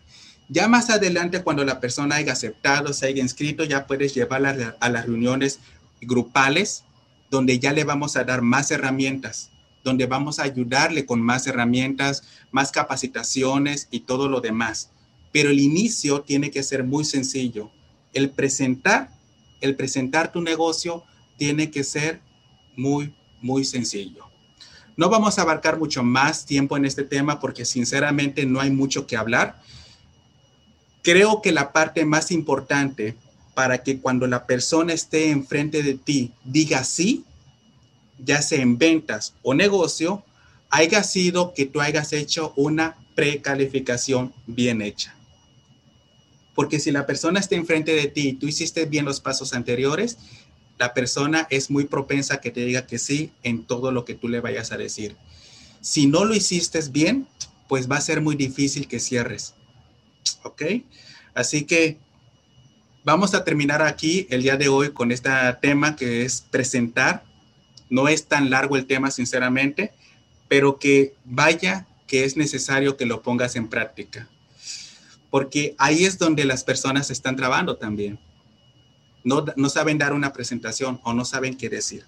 Ya 0.49 0.67
más 0.67 0.89
adelante, 0.89 1.43
cuando 1.43 1.63
la 1.63 1.79
persona 1.79 2.15
haya 2.15 2.33
aceptado, 2.33 2.93
se 2.93 3.07
haya 3.07 3.21
inscrito, 3.21 3.63
ya 3.63 3.87
puedes 3.87 4.13
llevarla 4.13 4.75
a 4.79 4.89
las 4.89 5.05
reuniones 5.05 5.59
grupales, 6.01 6.83
donde 7.29 7.59
ya 7.59 7.73
le 7.73 7.83
vamos 7.83 8.15
a 8.15 8.23
dar 8.23 8.41
más 8.41 8.71
herramientas, 8.71 9.49
donde 9.83 10.05
vamos 10.05 10.39
a 10.39 10.43
ayudarle 10.43 11.05
con 11.05 11.21
más 11.21 11.47
herramientas, 11.47 12.23
más 12.51 12.71
capacitaciones 12.71 13.87
y 13.91 14.01
todo 14.01 14.29
lo 14.29 14.41
demás. 14.41 14.91
Pero 15.31 15.49
el 15.49 15.59
inicio 15.59 16.21
tiene 16.21 16.51
que 16.51 16.63
ser 16.63 16.83
muy 16.83 17.05
sencillo. 17.05 17.71
El 18.13 18.29
presentar, 18.29 19.09
el 19.61 19.75
presentar 19.75 20.31
tu 20.31 20.41
negocio 20.41 21.03
tiene 21.37 21.71
que 21.71 21.83
ser 21.83 22.21
muy, 22.77 23.15
muy 23.41 23.65
sencillo. 23.65 24.32
No 24.95 25.09
vamos 25.09 25.37
a 25.37 25.41
abarcar 25.41 25.79
mucho 25.79 26.03
más 26.03 26.45
tiempo 26.45 26.77
en 26.77 26.85
este 26.85 27.03
tema 27.03 27.39
porque 27.39 27.65
sinceramente 27.65 28.45
no 28.45 28.59
hay 28.59 28.71
mucho 28.71 29.07
que 29.07 29.17
hablar. 29.17 29.61
Creo 31.01 31.41
que 31.41 31.51
la 31.51 31.73
parte 31.73 32.05
más 32.05 32.31
importante 32.31 33.15
para 33.53 33.83
que 33.83 33.99
cuando 33.99 34.27
la 34.27 34.45
persona 34.45 34.93
esté 34.93 35.29
enfrente 35.29 35.83
de 35.83 35.95
ti 35.95 36.31
diga 36.43 36.83
sí, 36.83 37.25
ya 38.19 38.41
sea 38.41 38.61
en 38.61 38.77
ventas 38.77 39.33
o 39.41 39.53
negocio, 39.53 40.23
haya 40.69 41.03
sido 41.03 41.53
que 41.53 41.65
tú 41.65 41.81
hayas 41.81 42.13
hecho 42.13 42.53
una 42.55 42.95
precalificación 43.15 44.33
bien 44.47 44.81
hecha. 44.81 45.15
Porque 46.55 46.79
si 46.79 46.91
la 46.91 47.05
persona 47.05 47.39
está 47.39 47.55
enfrente 47.55 47.93
de 47.93 48.07
ti 48.07 48.29
y 48.29 48.33
tú 48.33 48.47
hiciste 48.47 48.85
bien 48.85 49.05
los 49.05 49.19
pasos 49.19 49.53
anteriores, 49.53 50.17
la 50.77 50.93
persona 50.93 51.47
es 51.49 51.69
muy 51.69 51.85
propensa 51.85 52.35
a 52.35 52.41
que 52.41 52.51
te 52.51 52.65
diga 52.65 52.87
que 52.87 52.99
sí 52.99 53.31
en 53.43 53.63
todo 53.63 53.91
lo 53.91 54.05
que 54.05 54.15
tú 54.15 54.27
le 54.27 54.41
vayas 54.41 54.71
a 54.71 54.77
decir. 54.77 55.15
Si 55.81 56.07
no 56.07 56.25
lo 56.25 56.33
hiciste 56.33 56.79
bien, 56.89 57.27
pues 57.67 57.89
va 57.89 57.97
a 57.97 58.01
ser 58.01 58.21
muy 58.21 58.35
difícil 58.35 58.87
que 58.87 58.99
cierres. 58.99 59.53
¿Ok? 60.43 60.63
Así 61.33 61.65
que 61.65 61.97
vamos 63.03 63.33
a 63.33 63.43
terminar 63.43 63.81
aquí 63.81 64.27
el 64.29 64.43
día 64.43 64.57
de 64.57 64.69
hoy 64.69 64.91
con 64.91 65.11
este 65.11 65.29
tema 65.61 65.95
que 65.95 66.23
es 66.23 66.41
presentar. 66.41 67.23
No 67.89 68.07
es 68.07 68.25
tan 68.25 68.49
largo 68.49 68.75
el 68.75 68.87
tema, 68.87 69.11
sinceramente, 69.11 69.93
pero 70.47 70.79
que 70.79 71.13
vaya 71.25 71.87
que 72.07 72.25
es 72.25 72.37
necesario 72.37 72.97
que 72.97 73.05
lo 73.05 73.21
pongas 73.21 73.55
en 73.55 73.67
práctica. 73.67 74.27
Porque 75.29 75.75
ahí 75.77 76.05
es 76.05 76.17
donde 76.17 76.45
las 76.45 76.63
personas 76.63 77.09
están 77.11 77.35
trabando 77.35 77.77
también 77.77 78.19
no, 79.23 79.69
saben 79.69 79.97
dar 79.97 80.13
una 80.13 80.33
presentación 80.33 80.99
o 81.03 81.13
no 81.13 81.25
saben 81.25 81.55
qué 81.55 81.69
decir. 81.69 82.05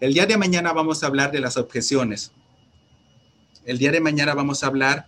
El 0.00 0.14
día 0.14 0.26
de 0.26 0.36
mañana 0.36 0.72
vamos 0.72 1.02
a 1.02 1.06
hablar 1.06 1.32
de 1.32 1.40
las 1.40 1.56
objeciones. 1.56 2.32
El 3.64 3.78
día 3.78 3.92
de 3.92 4.00
mañana 4.00 4.34
vamos 4.34 4.62
a 4.62 4.68
hablar 4.68 5.06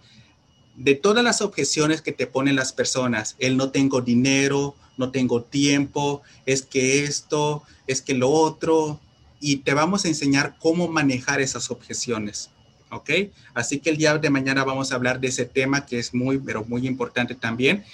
de 0.77 0.95
todas 0.95 1.25
las 1.25 1.41
objeciones 1.41 2.03
que 2.03 2.13
te 2.13 2.27
ponen 2.27 2.57
las 2.57 2.73
personas. 2.73 3.37
El 3.39 3.57
no 3.57 3.71
tengo 3.71 4.01
dinero, 4.01 4.75
no 4.97 5.11
tengo 5.11 5.43
tiempo, 5.43 6.23
es 6.45 6.63
que 6.63 7.05
esto, 7.05 7.63
es 7.87 8.03
que 8.03 8.15
lo 8.15 8.31
otro. 8.31 9.01
Y 9.41 9.57
te 9.57 9.75
vamos 9.75 10.05
a 10.05 10.09
enseñar 10.09 10.57
cómo 10.59 10.89
manejar 10.89 11.41
esas 11.41 11.71
objeciones. 11.71 12.51
¿ok? 12.93 13.11
Así 13.55 13.81
que 13.81 13.91
el 13.91 13.97
día 13.97 14.17
de 14.19 14.31
mañana 14.31 14.65
vamos 14.65 14.93
a 14.93 14.95
hablar 14.95 15.19
de 15.19 15.29
ese 15.29 15.47
tema 15.47 15.87
que 15.87 15.99
es 15.99 16.15
muy, 16.15 16.39
pero 16.39 16.65
muy 16.65 16.87
importante 16.87 17.35
también, 17.35 17.85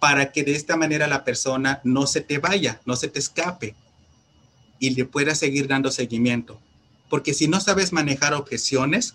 para 0.00 0.32
que 0.32 0.42
de 0.42 0.56
esta 0.56 0.76
manera 0.76 1.06
la 1.06 1.24
persona 1.24 1.80
no 1.84 2.06
se 2.06 2.22
te 2.22 2.38
vaya, 2.38 2.80
no 2.86 2.96
se 2.96 3.08
te 3.08 3.18
escape 3.18 3.74
y 4.78 4.90
le 4.90 5.04
pueda 5.04 5.34
seguir 5.34 5.68
dando 5.68 5.90
seguimiento. 5.92 6.58
Porque 7.10 7.34
si 7.34 7.46
no 7.46 7.60
sabes 7.60 7.92
manejar 7.92 8.34
objeciones, 8.34 9.14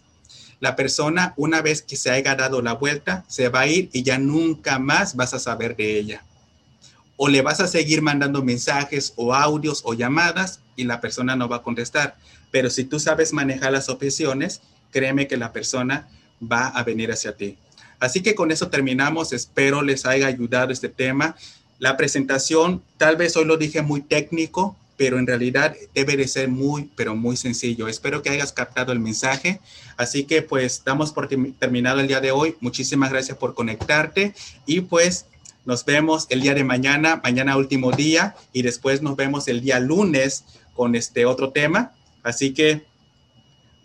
la 0.60 0.76
persona 0.76 1.34
una 1.38 1.62
vez 1.62 1.82
que 1.82 1.98
se 1.98 2.12
haya 2.12 2.36
dado 2.36 2.62
la 2.62 2.74
vuelta, 2.74 3.26
se 3.28 3.50
va 3.50 3.62
a 3.62 3.68
ir 3.68 3.90
y 3.92 4.04
ya 4.04 4.20
nunca 4.20 4.80
más 4.80 5.16
vas 5.16 5.34
a 5.34 5.40
saber 5.40 5.76
de 5.76 5.98
ella. 5.98 6.24
O 7.18 7.30
le 7.30 7.42
vas 7.42 7.60
a 7.62 7.68
seguir 7.68 8.02
mandando 8.02 8.44
mensajes 8.44 9.14
o 9.16 9.34
audios 9.34 9.82
o 9.86 9.94
llamadas 9.94 10.60
y 10.76 10.84
la 10.84 11.02
persona 11.02 11.36
no 11.36 11.50
va 11.50 11.58
a 11.58 11.64
contestar. 11.64 12.16
Pero 12.52 12.70
si 12.70 12.84
tú 12.84 13.00
sabes 13.00 13.34
manejar 13.34 13.72
las 13.72 13.90
objeciones, 13.90 14.62
créeme 14.92 15.28
que 15.28 15.38
la 15.38 15.52
persona 15.52 16.08
va 16.42 16.68
a 16.68 16.84
venir 16.84 17.12
hacia 17.12 17.36
ti. 17.36 17.58
Así 18.00 18.22
que 18.22 18.36
con 18.36 18.52
eso 18.52 18.70
terminamos. 18.70 19.34
Espero 19.34 19.82
les 19.82 20.06
haya 20.06 20.28
ayudado 20.28 20.72
este 20.72 20.90
tema. 20.90 21.36
La 21.80 21.98
presentación, 21.98 22.82
tal 22.98 23.16
vez 23.16 23.36
hoy 23.36 23.46
lo 23.46 23.58
dije 23.58 23.82
muy 23.82 24.02
técnico, 24.02 24.76
pero 24.98 25.20
en 25.20 25.28
realidad 25.28 25.76
debe 25.94 26.16
de 26.16 26.28
ser 26.28 26.48
muy, 26.48 26.90
pero 26.96 27.16
muy 27.16 27.36
sencillo. 27.36 27.88
Espero 27.88 28.22
que 28.22 28.30
hayas 28.30 28.54
captado 28.54 28.92
el 28.92 29.00
mensaje. 29.00 29.60
Así 29.98 30.24
que 30.24 30.42
pues 30.42 30.84
damos 30.86 31.12
por 31.12 31.28
terminado 31.28 32.00
el 32.00 32.08
día 32.08 32.22
de 32.22 32.32
hoy. 32.32 32.56
Muchísimas 32.62 33.12
gracias 33.12 33.38
por 33.38 33.54
conectarte 33.54 34.34
y 34.66 34.82
pues 34.82 35.26
nos 35.66 35.84
vemos 35.84 36.28
el 36.30 36.42
día 36.42 36.54
de 36.54 36.64
mañana, 36.64 37.20
mañana 37.24 37.58
último 37.58 37.92
día 37.92 38.36
y 38.54 38.62
después 38.62 39.02
nos 39.02 39.16
vemos 39.16 39.48
el 39.48 39.62
día 39.62 39.80
lunes 39.80 40.46
con 40.74 40.96
este 40.96 41.26
otro 41.26 41.52
tema. 41.52 41.94
Así 42.24 42.54
que 42.54 42.86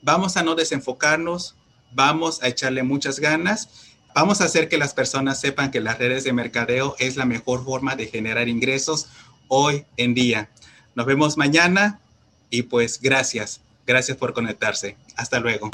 vamos 0.02 0.36
a 0.36 0.42
no 0.42 0.54
desenfocarnos, 0.54 1.56
vamos 1.92 2.42
a 2.42 2.48
echarle 2.48 2.82
muchas 2.82 3.18
ganas. 3.18 3.89
Vamos 4.14 4.40
a 4.40 4.44
hacer 4.44 4.68
que 4.68 4.76
las 4.76 4.92
personas 4.92 5.40
sepan 5.40 5.70
que 5.70 5.80
las 5.80 5.98
redes 5.98 6.24
de 6.24 6.32
mercadeo 6.32 6.96
es 6.98 7.16
la 7.16 7.24
mejor 7.24 7.64
forma 7.64 7.94
de 7.94 8.06
generar 8.06 8.48
ingresos 8.48 9.08
hoy 9.48 9.84
en 9.96 10.14
día. 10.14 10.48
Nos 10.96 11.06
vemos 11.06 11.36
mañana 11.36 12.00
y 12.50 12.62
pues 12.62 13.00
gracias. 13.00 13.60
Gracias 13.86 14.16
por 14.16 14.32
conectarse. 14.32 14.96
Hasta 15.16 15.38
luego. 15.38 15.70